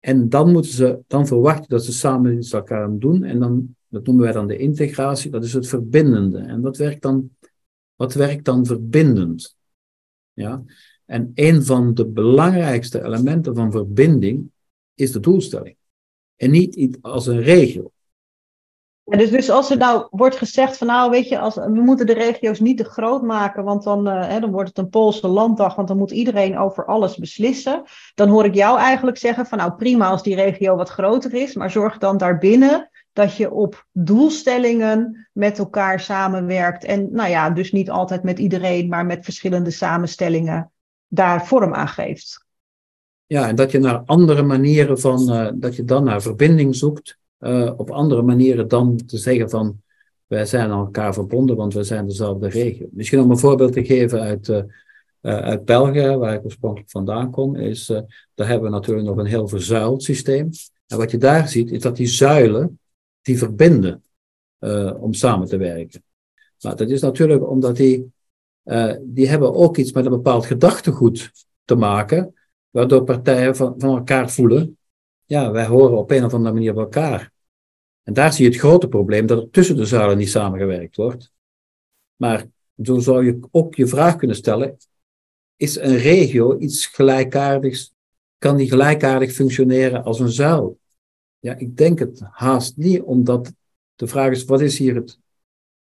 En 0.00 0.28
dan 0.28 0.52
moeten 0.52 0.70
ze, 0.70 0.98
dan 1.06 1.26
verwachten 1.26 1.68
dat 1.68 1.84
ze 1.84 1.92
samen 1.92 2.36
iets 2.36 2.52
elkaar 2.52 2.98
doen. 2.98 3.24
En 3.24 3.38
dan, 3.38 3.76
dat 3.90 4.06
noemen 4.06 4.24
wij 4.24 4.32
dan 4.32 4.46
de 4.46 4.56
integratie, 4.56 5.30
dat 5.30 5.44
is 5.44 5.52
het 5.52 5.68
verbindende. 5.68 6.38
En 6.38 6.60
dat 6.60 6.76
werkt 6.76 7.02
dan, 7.02 7.30
wat 7.94 8.14
werkt 8.14 8.44
dan 8.44 8.66
verbindend? 8.66 9.56
Ja? 10.32 10.62
En 11.04 11.32
een 11.34 11.64
van 11.64 11.94
de 11.94 12.06
belangrijkste 12.06 13.04
elementen 13.04 13.54
van 13.54 13.70
verbinding 13.70 14.50
is 14.94 15.12
de 15.12 15.20
doelstelling. 15.20 15.76
En 16.36 16.50
niet 16.50 16.98
als 17.00 17.26
een 17.26 17.42
regio. 17.42 17.90
En 19.04 19.18
dus, 19.18 19.30
dus 19.30 19.50
als 19.50 19.70
er 19.70 19.76
nou 19.76 20.06
wordt 20.10 20.36
gezegd 20.36 20.76
van 20.76 20.86
nou 20.86 21.10
weet 21.10 21.28
je, 21.28 21.38
als, 21.38 21.54
we 21.54 21.68
moeten 21.68 22.06
de 22.06 22.12
regio's 22.12 22.60
niet 22.60 22.76
te 22.76 22.84
groot 22.84 23.22
maken, 23.22 23.64
want 23.64 23.82
dan, 23.82 24.08
uh, 24.08 24.28
hè, 24.28 24.40
dan 24.40 24.50
wordt 24.50 24.68
het 24.68 24.78
een 24.78 24.88
Poolse 24.88 25.28
landdag, 25.28 25.74
want 25.74 25.88
dan 25.88 25.96
moet 25.96 26.10
iedereen 26.10 26.58
over 26.58 26.86
alles 26.86 27.16
beslissen. 27.16 27.82
Dan 28.14 28.28
hoor 28.28 28.44
ik 28.44 28.54
jou 28.54 28.78
eigenlijk 28.78 29.18
zeggen 29.18 29.46
van 29.46 29.58
nou 29.58 29.72
prima 29.72 30.08
als 30.08 30.22
die 30.22 30.34
regio 30.34 30.76
wat 30.76 30.88
groter 30.88 31.34
is, 31.34 31.54
maar 31.54 31.70
zorg 31.70 31.98
dan 31.98 32.16
daarbinnen 32.16 32.90
dat 33.20 33.36
je 33.36 33.50
op 33.50 33.86
doelstellingen 33.92 35.28
met 35.32 35.58
elkaar 35.58 36.00
samenwerkt. 36.00 36.84
En 36.84 37.08
nou 37.12 37.28
ja, 37.28 37.50
dus 37.50 37.72
niet 37.72 37.90
altijd 37.90 38.22
met 38.22 38.38
iedereen, 38.38 38.88
maar 38.88 39.06
met 39.06 39.24
verschillende 39.24 39.70
samenstellingen 39.70 40.70
daar 41.08 41.46
vorm 41.46 41.74
aan 41.74 41.88
geeft. 41.88 42.44
Ja, 43.26 43.48
en 43.48 43.54
dat 43.54 43.70
je 43.70 43.78
naar 43.78 44.02
andere 44.04 44.42
manieren 44.42 45.00
van, 45.00 45.32
uh, 45.32 45.48
dat 45.54 45.76
je 45.76 45.84
dan 45.84 46.04
naar 46.04 46.22
verbinding 46.22 46.76
zoekt 46.76 47.18
uh, 47.40 47.72
op 47.76 47.90
andere 47.90 48.22
manieren 48.22 48.68
dan 48.68 48.96
te 49.06 49.18
zeggen 49.18 49.50
van 49.50 49.80
wij 50.26 50.46
zijn 50.46 50.70
aan 50.70 50.78
elkaar 50.78 51.14
verbonden, 51.14 51.56
want 51.56 51.74
we 51.74 51.82
zijn 51.82 52.06
dezelfde 52.06 52.48
regio. 52.48 52.86
Misschien 52.90 53.20
om 53.20 53.30
een 53.30 53.38
voorbeeld 53.38 53.72
te 53.72 53.84
geven 53.84 54.20
uit, 54.20 54.48
uh, 54.48 54.62
uit 55.20 55.64
België, 55.64 56.16
waar 56.16 56.34
ik 56.34 56.44
oorspronkelijk 56.44 56.90
vandaan 56.90 57.30
kom, 57.30 57.56
is 57.56 57.86
daar 58.34 58.48
hebben 58.48 58.70
we 58.70 58.76
natuurlijk 58.76 59.06
nog 59.06 59.16
een 59.16 59.26
heel 59.26 59.48
verzuild 59.48 60.02
systeem. 60.02 60.50
En 60.86 60.98
wat 60.98 61.10
je 61.10 61.18
daar 61.18 61.48
ziet, 61.48 61.70
is 61.70 61.82
dat 61.82 61.96
die 61.96 62.06
zuilen 62.06 62.79
die 63.22 63.38
verbinden 63.38 64.02
om 65.00 65.12
samen 65.12 65.48
te 65.48 65.56
werken. 65.56 66.02
Maar 66.60 66.76
dat 66.76 66.90
is 66.90 67.00
natuurlijk 67.00 67.48
omdat 67.48 67.76
die, 67.76 68.12
die 69.00 69.28
hebben 69.28 69.54
ook 69.54 69.76
iets 69.76 69.92
met 69.92 70.04
een 70.04 70.10
bepaald 70.10 70.46
gedachtegoed 70.46 71.32
te 71.64 71.74
maken, 71.74 72.34
waardoor 72.70 73.04
partijen 73.04 73.56
van, 73.56 73.74
van 73.78 73.96
elkaar 73.96 74.30
voelen 74.30 74.78
ja, 75.30 75.50
wij 75.50 75.66
horen 75.66 75.98
op 75.98 76.10
een 76.10 76.24
of 76.24 76.34
andere 76.34 76.54
manier 76.54 76.74
bij 76.74 76.82
elkaar. 76.82 77.32
En 78.02 78.12
daar 78.12 78.32
zie 78.32 78.44
je 78.44 78.50
het 78.50 78.60
grote 78.60 78.88
probleem 78.88 79.26
dat 79.26 79.42
er 79.42 79.50
tussen 79.50 79.76
de 79.76 79.84
zuilen 79.84 80.18
niet 80.18 80.30
samengewerkt 80.30 80.96
wordt. 80.96 81.32
Maar 82.16 82.46
zo 82.82 82.98
zou 82.98 83.24
je 83.24 83.38
ook 83.50 83.74
je 83.74 83.86
vraag 83.86 84.16
kunnen 84.16 84.36
stellen: 84.36 84.76
is 85.56 85.76
een 85.76 85.96
regio 85.96 86.58
iets 86.58 86.86
gelijkaardigs? 86.86 87.94
Kan 88.38 88.56
die 88.56 88.68
gelijkaardig 88.68 89.32
functioneren 89.32 90.04
als 90.04 90.20
een 90.20 90.28
zuil? 90.28 90.79
Ja, 91.40 91.56
ik 91.56 91.76
denk 91.76 91.98
het 91.98 92.20
haast 92.30 92.76
niet, 92.76 93.02
omdat 93.02 93.52
de 93.94 94.06
vraag 94.06 94.30
is: 94.30 94.44
wat 94.44 94.60
is 94.60 94.78
hier 94.78 94.94
het, 94.94 95.18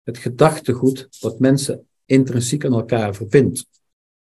het 0.03 0.17
gedachtegoed 0.17 1.07
wat 1.19 1.39
mensen 1.39 1.87
intrinsiek 2.05 2.65
aan 2.65 2.73
elkaar 2.73 3.15
verbindt? 3.15 3.67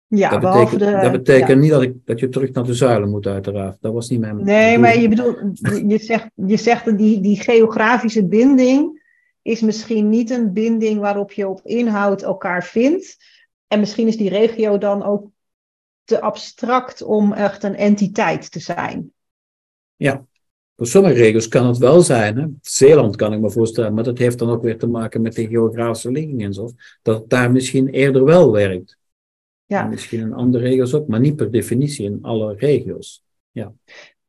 Ja, 0.08 0.30
dat 0.30 0.40
betekent, 0.40 0.80
de, 0.80 1.00
dat 1.02 1.12
betekent 1.12 1.62
niet 1.62 1.70
dat, 1.70 1.82
ik, 1.82 1.94
dat 2.06 2.20
je 2.20 2.30
terug 2.30 2.52
naar 2.52 2.64
de 2.64 2.74
zuilen 2.74 3.10
moet, 3.10 3.26
uiteraard. 3.26 3.78
Dat 3.82 3.94
was 3.94 4.10
niet 4.10 4.20
mijn. 4.20 4.44
Nee, 4.44 4.78
maar 4.78 5.00
je 5.00 5.10
bedoelt, 5.10 5.38
je 5.88 5.98
zegt, 5.98 6.30
je 6.34 6.58
zegt 6.58 6.86
dat 6.86 6.98
die, 6.98 7.22
die 7.22 7.42
geografische 7.42 8.28
binding 8.28 9.02
is 9.42 9.62
misschien 9.62 10.10
niet 10.10 10.30
een 10.30 10.54
binding 10.54 11.00
waarop 11.00 11.32
je 11.32 11.48
op 11.48 11.62
inhoud 11.64 12.22
elkaar 12.22 12.64
vindt. 12.64 13.18
En 13.68 13.80
misschien 13.80 14.08
is 14.08 14.18
die 14.18 14.30
regio 14.30 14.78
dan 14.78 15.04
ook 15.04 15.28
te 16.04 16.22
abstract 16.22 17.02
om 17.02 17.34
echt 17.34 17.64
een 17.64 17.76
entiteit 17.76 18.52
te 18.52 18.60
zijn. 18.60 19.12
Ja, 19.96 20.26
voor 20.80 20.88
sommige 20.88 21.14
regio's 21.14 21.48
kan 21.48 21.68
het 21.68 21.78
wel 21.78 22.02
zijn. 22.02 22.38
Hè? 22.38 22.46
Zeeland 22.62 23.16
kan 23.16 23.34
ik 23.34 23.40
me 23.40 23.52
voorstellen, 23.52 23.94
maar 23.94 24.04
dat 24.04 24.18
heeft 24.18 24.40
dan 24.40 24.50
ook 24.50 24.62
weer 24.62 24.78
te 24.78 24.88
maken 24.88 25.22
met 25.22 25.36
de 25.36 25.48
geografische 25.48 26.12
ligging 26.12 26.44
en 26.44 26.54
zo. 26.54 26.70
Dat 27.02 27.20
het 27.20 27.30
daar 27.30 27.52
misschien 27.52 27.88
eerder 27.88 28.24
wel 28.24 28.52
werkt. 28.52 28.98
Ja. 29.66 29.84
misschien 29.84 30.20
in 30.20 30.34
andere 30.34 30.64
regio's 30.64 30.94
ook, 30.94 31.08
maar 31.08 31.20
niet 31.20 31.36
per 31.36 31.52
definitie 31.52 32.06
in 32.06 32.20
alle 32.22 32.56
regio's. 32.56 33.24
Ja. 33.52 33.72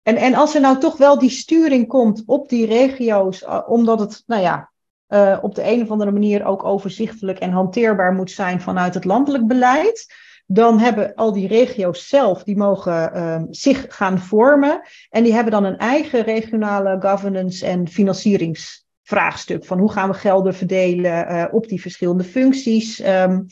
En, 0.03 0.17
en 0.17 0.35
als 0.35 0.55
er 0.55 0.61
nou 0.61 0.79
toch 0.79 0.97
wel 0.97 1.19
die 1.19 1.31
sturing 1.31 1.87
komt 1.87 2.23
op 2.27 2.49
die 2.49 2.67
regio's, 2.67 3.43
uh, 3.43 3.63
omdat 3.67 4.01
het, 4.01 4.23
nou 4.27 4.43
ja, 4.43 4.71
uh, 5.09 5.39
op 5.43 5.55
de 5.55 5.65
een 5.65 5.83
of 5.83 5.91
andere 5.91 6.11
manier 6.11 6.45
ook 6.45 6.65
overzichtelijk 6.65 7.39
en 7.39 7.51
hanteerbaar 7.51 8.13
moet 8.13 8.31
zijn 8.31 8.61
vanuit 8.61 8.95
het 8.95 9.05
landelijk 9.05 9.47
beleid, 9.47 10.15
dan 10.53 10.79
hebben 10.79 11.15
al 11.15 11.33
die 11.33 11.49
regio's 11.49 12.09
zelf, 12.09 12.43
die 12.43 12.57
mogen 12.57 13.11
uh, 13.15 13.43
zich 13.51 13.87
gaan 13.89 14.19
vormen 14.19 14.83
en 15.11 15.23
die 15.23 15.33
hebben 15.33 15.53
dan 15.53 15.65
een 15.65 15.77
eigen 15.77 16.23
regionale 16.23 16.97
governance 17.01 17.67
en 17.67 17.89
financieringsvraagstuk 17.89 19.65
van 19.65 19.79
hoe 19.79 19.93
gaan 19.93 20.09
we 20.09 20.15
gelden 20.15 20.55
verdelen 20.55 21.33
uh, 21.33 21.45
op 21.51 21.69
die 21.69 21.81
verschillende 21.81 22.25
functies. 22.25 23.07
Um, 23.07 23.47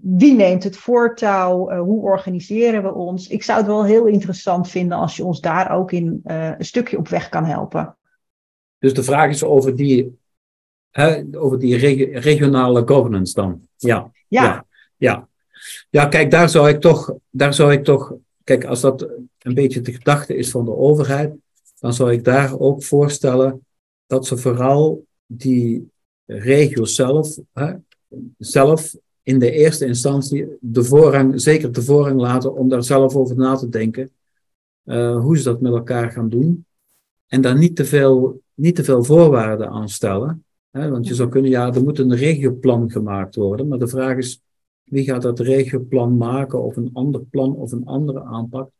wie 0.00 0.34
neemt 0.34 0.64
het 0.64 0.76
voortouw? 0.76 1.70
Uh, 1.70 1.80
hoe 1.80 2.02
organiseren 2.02 2.82
we 2.82 2.94
ons? 2.94 3.28
Ik 3.28 3.42
zou 3.42 3.58
het 3.58 3.66
wel 3.66 3.84
heel 3.84 4.06
interessant 4.06 4.68
vinden 4.68 4.98
als 4.98 5.16
je 5.16 5.24
ons 5.24 5.40
daar 5.40 5.70
ook 5.72 5.92
in 5.92 6.20
uh, 6.24 6.48
een 6.58 6.64
stukje 6.64 6.98
op 6.98 7.08
weg 7.08 7.28
kan 7.28 7.44
helpen. 7.44 7.96
Dus 8.78 8.94
de 8.94 9.02
vraag 9.02 9.30
is 9.30 9.44
over 9.44 9.76
die, 9.76 10.18
hè, 10.90 11.22
over 11.32 11.58
die 11.58 11.76
reg 11.76 12.22
regionale 12.24 12.82
governance 12.86 13.34
dan. 13.34 13.60
Ja. 13.76 14.10
Ja. 14.28 14.42
ja. 14.42 14.64
ja. 14.96 15.28
Ja, 15.90 16.06
kijk, 16.06 16.30
daar 16.30 16.48
zou 16.48 16.68
ik 16.68 16.80
toch, 16.80 17.14
daar 17.30 17.54
zou 17.54 17.72
ik 17.72 17.84
toch, 17.84 18.14
kijk, 18.44 18.64
als 18.64 18.80
dat 18.80 19.08
een 19.38 19.54
beetje 19.54 19.80
de 19.80 19.92
gedachte 19.92 20.36
is 20.36 20.50
van 20.50 20.64
de 20.64 20.76
overheid, 20.76 21.34
dan 21.78 21.94
zou 21.94 22.12
ik 22.12 22.24
daar 22.24 22.58
ook 22.58 22.82
voorstellen 22.82 23.66
dat 24.06 24.26
ze 24.26 24.36
vooral 24.36 25.04
die 25.26 25.90
regio 26.26 26.84
zelf, 26.84 27.38
hè, 27.52 27.72
zelf 28.38 28.94
in 29.22 29.38
de 29.38 29.50
eerste 29.50 29.86
instantie 29.86 30.46
de 30.60 30.84
voorrang, 30.84 31.40
zeker 31.40 31.72
de 31.72 31.82
voorrang 31.82 32.20
laten 32.20 32.54
om 32.54 32.68
daar 32.68 32.84
zelf 32.84 33.16
over 33.16 33.36
na 33.36 33.56
te 33.56 33.68
denken. 33.68 34.10
Uh, 34.84 35.20
hoe 35.20 35.38
ze 35.38 35.44
dat 35.44 35.60
met 35.60 35.72
elkaar 35.72 36.10
gaan 36.10 36.28
doen. 36.28 36.64
En 37.26 37.40
daar 37.40 37.58
niet 37.58 37.76
te 37.76 37.84
veel, 37.84 38.40
niet 38.54 38.74
te 38.74 38.84
veel 38.84 39.04
voorwaarden 39.04 39.68
aan 39.68 39.88
stellen. 39.88 40.44
Hè? 40.70 40.90
Want 40.90 41.06
je 41.06 41.14
zou 41.14 41.28
kunnen, 41.28 41.50
ja, 41.50 41.74
er 41.74 41.82
moet 41.82 41.98
een 41.98 42.16
regioplan 42.16 42.90
gemaakt 42.90 43.34
worden. 43.34 43.68
Maar 43.68 43.78
de 43.78 43.88
vraag 43.88 44.16
is, 44.16 44.40
wie 44.90 45.04
gaat 45.04 45.22
dat 45.22 45.40
regioplan 45.40 46.16
maken 46.16 46.62
of 46.62 46.76
een 46.76 46.90
ander 46.92 47.20
plan 47.20 47.56
of 47.56 47.72
een 47.72 47.86
andere 47.86 48.22
aanpak? 48.22 48.70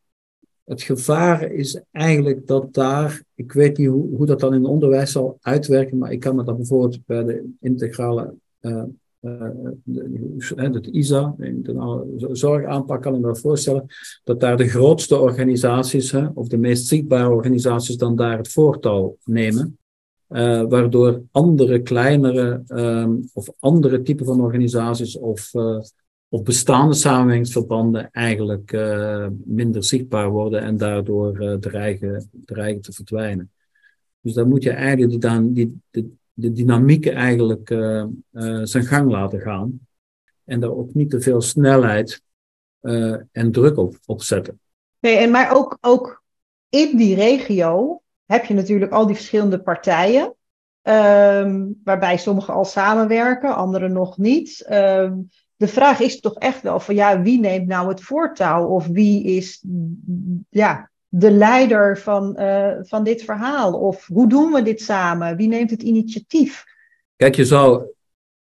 Het 0.64 0.82
gevaar 0.82 1.52
is 1.52 1.80
eigenlijk 1.90 2.46
dat 2.46 2.74
daar, 2.74 3.22
ik 3.34 3.52
weet 3.52 3.78
niet 3.78 3.88
hoe, 3.88 4.16
hoe 4.16 4.26
dat 4.26 4.40
dan 4.40 4.54
in 4.54 4.60
het 4.60 4.70
onderwijs 4.70 5.12
zal 5.12 5.38
uitwerken, 5.40 5.98
maar 5.98 6.12
ik 6.12 6.20
kan 6.20 6.36
me 6.36 6.44
dat 6.44 6.56
bijvoorbeeld 6.56 7.06
bij 7.06 7.24
de 7.24 7.50
integrale 7.60 8.34
het 10.54 10.86
ISA, 10.86 11.34
de 11.36 12.28
zorgaanpak 12.32 13.02
kan 13.02 13.14
ik 13.14 13.20
me 13.20 13.36
voorstellen, 13.36 13.86
dat 14.24 14.40
daar 14.40 14.56
de 14.56 14.68
grootste 14.68 15.18
organisaties, 15.18 16.14
of 16.34 16.48
de 16.48 16.58
meest 16.58 16.86
zichtbare 16.86 17.30
organisaties, 17.30 17.96
dan 17.96 18.16
daar 18.16 18.36
het 18.36 18.48
voortouw 18.48 19.16
nemen. 19.24 19.78
Uh, 20.30 20.62
waardoor 20.68 21.22
andere 21.30 21.82
kleinere 21.82 22.62
um, 22.68 23.28
of 23.32 23.48
andere 23.58 24.02
typen 24.02 24.26
van 24.26 24.40
organisaties 24.40 25.18
of, 25.18 25.54
uh, 25.54 25.80
of 26.28 26.42
bestaande 26.42 26.94
samenwerkingsverbanden 26.94 28.10
eigenlijk 28.10 28.72
uh, 28.72 29.26
minder 29.44 29.84
zichtbaar 29.84 30.30
worden 30.30 30.60
en 30.60 30.76
daardoor 30.76 31.58
dreigen, 31.60 32.30
dreigen 32.44 32.80
te 32.80 32.92
verdwijnen. 32.92 33.50
Dus 34.20 34.32
dan 34.32 34.48
moet 34.48 34.62
je 34.62 34.70
eigenlijk 34.70 35.54
die, 35.54 35.80
die, 35.90 36.18
de 36.32 36.52
dynamiek 36.52 37.06
eigenlijk 37.06 37.68
zijn 38.62 38.84
gang 38.84 39.10
laten 39.10 39.40
gaan. 39.40 39.80
En 40.44 40.60
daar 40.60 40.76
ook 40.76 40.94
niet 40.94 41.10
te 41.10 41.20
veel 41.20 41.40
snelheid 41.40 42.22
en 43.32 43.52
druk 43.52 43.76
op, 43.76 43.98
op 44.06 44.22
zetten. 44.22 44.60
Nee, 45.00 45.16
en 45.16 45.30
maar 45.30 45.56
ook, 45.56 45.78
ook 45.80 46.22
in 46.68 46.96
die 46.96 47.14
regio 47.14 47.99
heb 48.30 48.44
je 48.44 48.54
natuurlijk 48.54 48.92
al 48.92 49.06
die 49.06 49.14
verschillende 49.14 49.60
partijen. 49.60 50.34
Um, 50.82 51.80
waarbij 51.84 52.16
sommigen 52.16 52.54
al 52.54 52.64
samenwerken, 52.64 53.54
anderen 53.54 53.92
nog 53.92 54.18
niet. 54.18 54.66
Um, 54.70 55.28
de 55.56 55.68
vraag 55.68 56.00
is 56.00 56.20
toch 56.20 56.34
echt 56.34 56.62
wel 56.62 56.80
van 56.80 56.94
ja, 56.94 57.22
wie 57.22 57.40
neemt 57.40 57.66
nou 57.66 57.88
het 57.88 58.00
voortouw? 58.00 58.66
Of 58.66 58.86
wie 58.86 59.24
is 59.24 59.64
ja, 60.48 60.90
de 61.08 61.30
leider 61.30 61.98
van, 61.98 62.36
uh, 62.38 62.72
van 62.80 63.04
dit 63.04 63.22
verhaal? 63.22 63.72
Of 63.72 64.06
hoe 64.06 64.28
doen 64.28 64.52
we 64.52 64.62
dit 64.62 64.80
samen? 64.80 65.36
Wie 65.36 65.48
neemt 65.48 65.70
het 65.70 65.82
initiatief? 65.82 66.64
Kijk, 67.16 67.34
je 67.34 67.44
zou, 67.44 67.82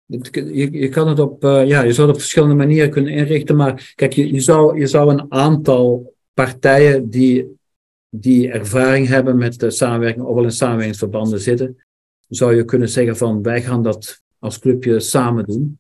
je, 0.07 0.71
je 0.73 0.89
kan 0.89 1.09
het 1.09 1.19
op, 1.19 1.45
uh, 1.45 1.67
ja, 1.67 1.83
je 1.83 1.93
zou 1.93 2.07
het 2.07 2.17
op 2.17 2.23
verschillende 2.23 2.55
manieren 2.55 2.91
kunnen 2.91 3.13
inrichten, 3.13 3.57
maar 3.57 3.93
kijk, 3.95 4.13
je, 4.13 4.33
je, 4.33 4.41
zou, 4.41 4.79
je 4.79 4.87
zou 4.87 5.11
een 5.11 5.27
aantal 5.29 6.15
partijen 6.35 7.11
die, 7.11 7.58
die 8.11 8.51
ervaring 8.51 9.07
hebben 9.07 9.37
met 9.37 9.59
de 9.59 9.71
samenwerking, 9.71 10.25
of 10.25 10.35
wel 10.35 10.45
in 10.45 10.51
samenwerkingsverbanden 10.51 11.41
zitten, 11.41 11.85
zou 12.29 12.55
je 12.55 12.65
kunnen 12.65 12.89
zeggen 12.89 13.17
van 13.17 13.43
wij 13.43 13.63
gaan 13.63 13.83
dat 13.83 14.23
als 14.39 14.59
clubje 14.59 15.01
samen 15.01 15.45
doen. 15.45 15.79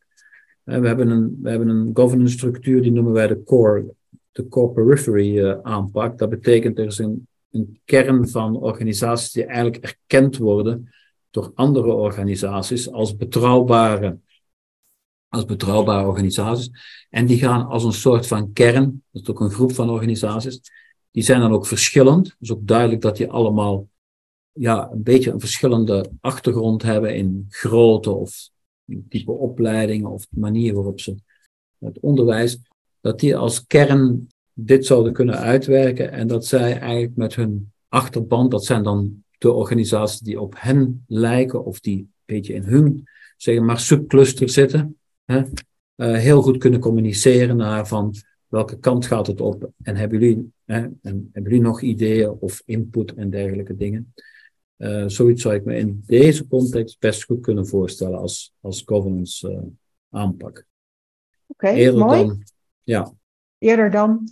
We 0.63 0.87
hebben 0.87 1.11
een, 1.11 1.39
we 1.43 1.51
hebben 1.51 1.69
een 1.69 1.91
governance 1.95 2.35
structuur, 2.35 2.83
die 2.83 2.93
noemen 2.93 3.13
wij 3.13 3.27
de 3.27 3.43
core, 3.43 3.95
de 4.33 4.49
core 4.49 4.73
periphery 4.73 5.39
uh, 5.39 5.59
aanpak. 5.63 6.19
Dat 6.19 6.29
betekent 6.29 6.79
er 6.79 6.87
is 6.87 6.99
een, 6.99 7.29
een 7.51 7.81
kern 7.85 8.29
van 8.29 8.57
organisaties 8.57 9.33
die 9.33 9.45
eigenlijk 9.45 9.85
erkend 9.85 10.37
worden 10.37 10.93
door 11.31 11.53
andere 11.55 11.93
organisaties 11.93 12.91
als 12.91 13.17
betrouwbare, 13.17 14.19
als 15.29 15.45
betrouwbare 15.45 16.07
organisaties. 16.07 16.71
En 17.11 17.27
die 17.27 17.39
gaan 17.39 17.67
als 17.67 17.85
een 17.85 17.93
soort 17.93 18.27
van 18.27 18.53
kern, 18.53 19.03
dat 19.11 19.23
is 19.23 19.29
ook 19.29 19.41
een 19.41 19.51
groep 19.51 19.73
van 19.73 19.91
organisaties, 19.91 20.61
die 21.19 21.27
zijn 21.27 21.41
dan 21.41 21.53
ook 21.53 21.67
verschillend. 21.67 22.27
Het 22.27 22.37
is 22.41 22.53
ook 22.53 22.67
duidelijk 22.67 23.01
dat 23.01 23.17
die 23.17 23.31
allemaal 23.31 23.89
ja, 24.53 24.91
een 24.93 25.03
beetje 25.03 25.31
een 25.31 25.41
verschillende 25.41 26.11
achtergrond 26.21 26.83
hebben 26.83 27.17
in 27.17 27.47
grootte 27.49 28.11
of 28.11 28.51
type 29.09 29.33
opleidingen 29.33 30.11
of 30.11 30.27
de 30.31 30.41
manier 30.41 30.75
waarop 30.75 31.01
ze 31.01 31.15
het 31.79 32.01
onderwijs, 32.01 32.59
dat 33.01 33.21
die 33.21 33.37
als 33.37 33.67
kern 33.67 34.27
dit 34.53 34.87
zouden 34.87 35.13
kunnen 35.13 35.39
uitwerken 35.39 36.11
en 36.11 36.27
dat 36.27 36.47
zij 36.47 36.79
eigenlijk 36.79 37.17
met 37.17 37.35
hun 37.35 37.73
achterban, 37.89 38.49
dat 38.49 38.65
zijn 38.65 38.83
dan 38.83 39.25
de 39.39 39.53
organisaties 39.53 40.21
die 40.21 40.41
op 40.41 40.55
hen 40.57 41.05
lijken 41.07 41.65
of 41.65 41.81
die 41.81 41.99
een 41.99 42.13
beetje 42.25 42.55
in 42.55 42.65
hun, 42.65 43.09
zeg 43.37 43.61
maar, 43.61 43.81
subcluster 43.81 44.49
zitten, 44.49 44.99
hè, 45.25 45.39
uh, 45.97 46.17
heel 46.19 46.43
goed 46.43 46.59
kunnen 46.59 46.81
communiceren 46.81 47.57
naar 47.57 47.87
van 47.87 48.15
welke 48.49 48.79
kant 48.79 49.07
gaat 49.07 49.27
het 49.27 49.41
op 49.41 49.71
en 49.83 49.97
hebben 49.97 50.21
jullie, 50.21 50.53
hè, 50.65 50.79
en 50.79 51.31
hebben 51.33 51.53
jullie 51.53 51.61
nog 51.61 51.81
ideeën 51.81 52.31
of 52.31 52.63
input 52.65 53.15
en 53.15 53.31
dergelijke 53.31 53.77
dingen. 53.77 54.15
Uh, 54.77 55.05
zoiets 55.07 55.43
zou 55.43 55.55
ik 55.55 55.65
me 55.65 55.77
in 55.77 56.03
deze 56.07 56.47
context 56.47 56.99
best 56.99 57.25
goed 57.25 57.41
kunnen 57.41 57.67
voorstellen 57.67 58.19
als, 58.19 58.55
als 58.61 58.83
governance 58.85 59.51
uh, 59.51 59.59
aanpak. 60.11 60.67
Oké, 61.47 61.67
okay, 61.69 61.91
mooi. 61.91 62.27
Dan, 62.27 62.43
ja. 62.83 63.13
Eerder 63.59 63.91
dan? 63.91 64.29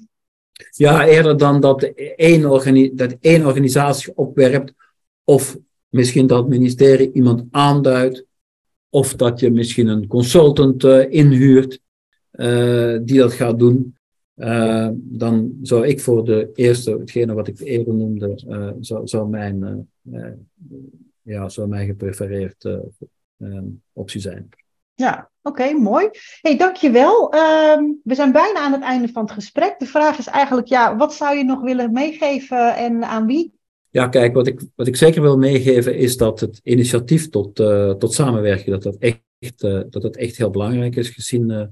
Ja, 0.70 1.06
eerder 1.06 1.36
dan 1.36 1.60
dat 1.60 1.82
één, 2.16 2.50
organi 2.50 2.94
dat 2.94 3.16
één 3.20 3.46
organisatie 3.46 4.16
opwerpt 4.16 4.72
of 5.24 5.58
misschien 5.88 6.26
dat 6.26 6.38
het 6.38 6.48
ministerie 6.48 7.12
iemand 7.12 7.44
aanduidt, 7.50 8.24
of 8.88 9.14
dat 9.14 9.40
je 9.40 9.50
misschien 9.50 9.86
een 9.86 10.06
consultant 10.06 10.84
uh, 10.84 11.12
inhuurt 11.12 11.80
uh, 12.32 12.98
die 13.02 13.18
dat 13.18 13.32
gaat 13.32 13.58
doen. 13.58 13.95
Uh, 14.36 14.88
dan 14.94 15.58
zou 15.62 15.86
ik 15.86 16.00
voor 16.00 16.24
de 16.24 16.50
eerste, 16.54 16.98
hetgene 16.98 17.34
wat 17.34 17.48
ik 17.48 17.60
eerder 17.60 17.94
noemde, 17.94 18.32
zou, 18.80 19.06
zou, 19.06 19.28
mijn, 19.28 19.88
ja, 21.22 21.48
zou 21.48 21.68
mijn 21.68 21.86
geprefereerd 21.86 22.68
optie 23.92 24.20
zijn. 24.20 24.48
Ja, 24.94 25.30
oké, 25.42 25.72
mooi. 25.72 26.08
hey, 26.40 26.56
dankjewel. 26.56 27.34
Um, 27.34 28.00
we 28.04 28.14
zijn 28.14 28.32
bijna 28.32 28.60
aan 28.60 28.72
het 28.72 28.82
einde 28.82 29.08
van 29.08 29.22
het 29.22 29.32
gesprek. 29.32 29.78
De 29.78 29.86
vraag 29.86 30.18
is 30.18 30.26
eigenlijk, 30.26 30.66
ja, 30.66 30.96
wat 30.96 31.14
zou 31.14 31.36
je 31.36 31.44
nog 31.44 31.60
willen 31.60 31.92
meegeven 31.92 32.76
en 32.76 33.04
aan 33.04 33.26
wie? 33.26 33.54
Ja, 33.90 34.08
kijk, 34.08 34.34
wat 34.34 34.46
ik, 34.46 34.60
wat 34.74 34.86
ik 34.86 34.96
zeker 34.96 35.22
wil 35.22 35.38
meegeven 35.38 35.96
is 35.96 36.16
dat 36.16 36.40
het 36.40 36.60
initiatief 36.62 37.28
tot, 37.28 37.60
uh, 37.60 37.90
tot 37.90 38.12
samenwerken, 38.12 38.70
dat 38.70 38.82
dat, 38.82 38.96
echt, 38.98 39.62
uh, 39.62 39.80
dat 39.90 40.02
dat 40.02 40.16
echt 40.16 40.36
heel 40.36 40.50
belangrijk 40.50 40.96
is 40.96 41.08
gezien, 41.08 41.50
uh, 41.50 41.62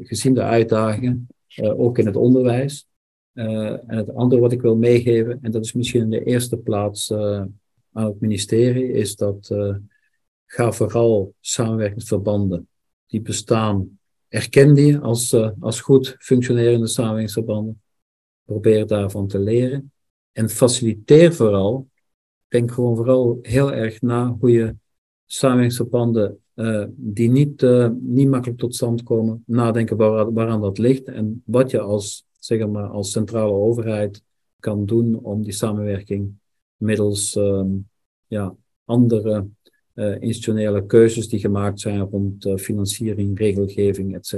gezien 0.00 0.34
de 0.34 0.42
uitdagingen, 0.42 1.28
ook 1.56 1.98
in 1.98 2.06
het 2.06 2.16
onderwijs. 2.16 2.88
en 3.32 3.96
het 3.96 4.14
andere 4.14 4.40
wat 4.40 4.52
ik 4.52 4.60
wil 4.60 4.76
meegeven, 4.76 5.38
en 5.42 5.50
dat 5.50 5.64
is 5.64 5.72
misschien 5.72 6.00
in 6.00 6.10
de 6.10 6.24
eerste 6.24 6.56
plaats 6.56 7.12
aan 7.92 8.06
het 8.06 8.20
ministerie, 8.20 8.92
is 8.92 9.16
dat 9.16 9.54
ga 10.46 10.72
vooral 10.72 11.34
samenwerkingsverbanden 11.40 12.68
die 13.06 13.20
bestaan, 13.20 13.98
erken 14.28 14.74
die 14.74 14.98
als, 14.98 15.34
als 15.60 15.80
goed 15.80 16.16
functionerende 16.18 16.86
samenwerkingsverbanden. 16.86 17.82
Probeer 18.44 18.86
daarvan 18.86 19.28
te 19.28 19.38
leren. 19.38 19.92
En 20.32 20.48
faciliteer 20.48 21.34
vooral, 21.34 21.88
denk 22.48 22.72
gewoon 22.72 22.96
vooral 22.96 23.38
heel 23.42 23.72
erg 23.72 24.00
na 24.00 24.36
hoe 24.40 24.50
je 24.50 24.76
samenwerkingsverbanden 25.26 26.39
uh, 26.54 26.84
die 26.90 27.30
niet, 27.30 27.62
uh, 27.62 27.88
niet 28.00 28.28
makkelijk 28.28 28.58
tot 28.58 28.74
stand 28.74 29.02
komen, 29.02 29.42
nadenken 29.46 29.96
waar, 29.96 30.32
waaraan 30.32 30.60
dat 30.60 30.78
ligt 30.78 31.08
en 31.08 31.42
wat 31.46 31.70
je 31.70 31.80
als, 31.80 32.26
zeg 32.38 32.68
maar, 32.68 32.88
als 32.88 33.10
centrale 33.10 33.52
overheid 33.52 34.22
kan 34.58 34.86
doen 34.86 35.18
om 35.22 35.42
die 35.42 35.52
samenwerking 35.52 36.32
middels 36.76 37.34
um, 37.34 37.88
ja, 38.26 38.54
andere 38.84 39.46
uh, 39.94 40.20
institutionele 40.20 40.86
keuzes 40.86 41.28
die 41.28 41.38
gemaakt 41.38 41.80
zijn 41.80 42.00
rond 42.00 42.52
financiering, 42.56 43.38
regelgeving, 43.38 44.14
etc., 44.14 44.34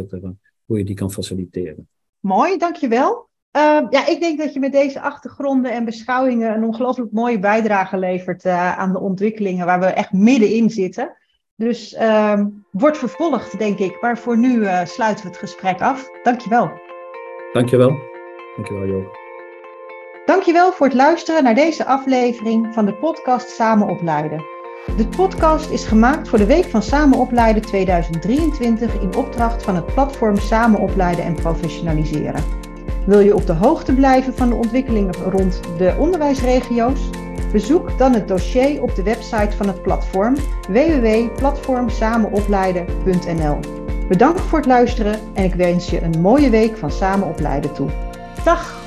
hoe 0.64 0.79
je 0.79 0.85
die 0.85 0.94
kan 0.94 1.12
faciliteren. 1.12 1.88
Mooi, 2.20 2.59
dankjewel. 2.59 3.31
Uh, 3.57 3.87
ja, 3.90 4.07
ik 4.07 4.20
denk 4.20 4.38
dat 4.38 4.53
je 4.53 4.61
met 4.61 4.72
deze 4.72 5.01
achtergronden 5.01 5.72
en 5.72 5.85
beschouwingen 5.85 6.55
een 6.55 6.64
ongelooflijk 6.64 7.12
mooie 7.12 7.38
bijdrage 7.38 7.98
levert 7.98 8.46
aan 8.46 8.92
de 8.92 9.01
ontwikkelingen 9.01 9.66
waar 9.66 9.81
we 9.81 9.87
echt 9.87 10.12
middenin 10.12 10.70
zitten. 10.70 11.16
Dus 11.64 11.92
uh, 11.92 12.40
wordt 12.70 12.98
vervolgd, 12.98 13.59
denk 13.59 13.79
ik. 13.79 14.01
Maar 14.01 14.18
voor 14.18 14.38
nu 14.38 14.55
uh, 14.55 14.81
sluiten 14.85 15.25
we 15.25 15.31
het 15.31 15.38
gesprek 15.38 15.81
af. 15.81 16.11
Dankjewel. 16.22 16.70
Dankjewel. 17.53 17.98
Dankjewel, 18.57 18.87
Jo. 18.87 19.11
Dankjewel 20.25 20.72
voor 20.72 20.87
het 20.87 20.94
luisteren 20.94 21.44
naar 21.44 21.55
deze 21.55 21.85
aflevering 21.85 22.75
van 22.75 22.85
de 22.85 22.94
podcast 22.94 23.48
Samen 23.48 23.88
Opleiden. 23.88 24.44
De 24.96 25.07
podcast 25.16 25.70
is 25.70 25.85
gemaakt 25.85 26.29
voor 26.29 26.38
de 26.38 26.46
Week 26.46 26.64
van 26.64 26.83
Samen 26.83 27.18
Opleiden 27.18 27.62
2023 27.62 29.01
in 29.01 29.14
opdracht 29.16 29.62
van 29.62 29.75
het 29.75 29.87
platform 29.87 30.37
Samen 30.37 30.81
Opleiden 30.81 31.25
en 31.25 31.35
Professionaliseren. 31.35 32.44
Wil 33.07 33.20
je 33.20 33.35
op 33.35 33.46
de 33.46 33.55
hoogte 33.55 33.94
blijven 33.94 34.35
van 34.35 34.48
de 34.48 34.55
ontwikkelingen 34.55 35.14
rond 35.14 35.61
de 35.79 35.94
onderwijsregio's? 35.98 37.11
Bezoek 37.53 37.99
dan 37.99 38.15
het 38.15 38.29
dossier 38.29 38.83
op 38.83 38.95
de 38.95 39.03
website 39.03 39.57
van 39.57 39.67
het 39.67 39.83
platform 39.83 40.37
www.platformsamenopleiden.nl. 40.69 43.59
Bedankt 44.09 44.41
voor 44.41 44.59
het 44.59 44.67
luisteren 44.67 45.21
en 45.35 45.45
ik 45.45 45.55
wens 45.55 45.91
je 45.91 46.03
een 46.03 46.21
mooie 46.21 46.51
week 46.51 46.77
van 46.77 46.91
Samen 46.91 47.29
Opleiden 47.29 47.73
toe. 47.73 47.91
Dag! 48.45 48.82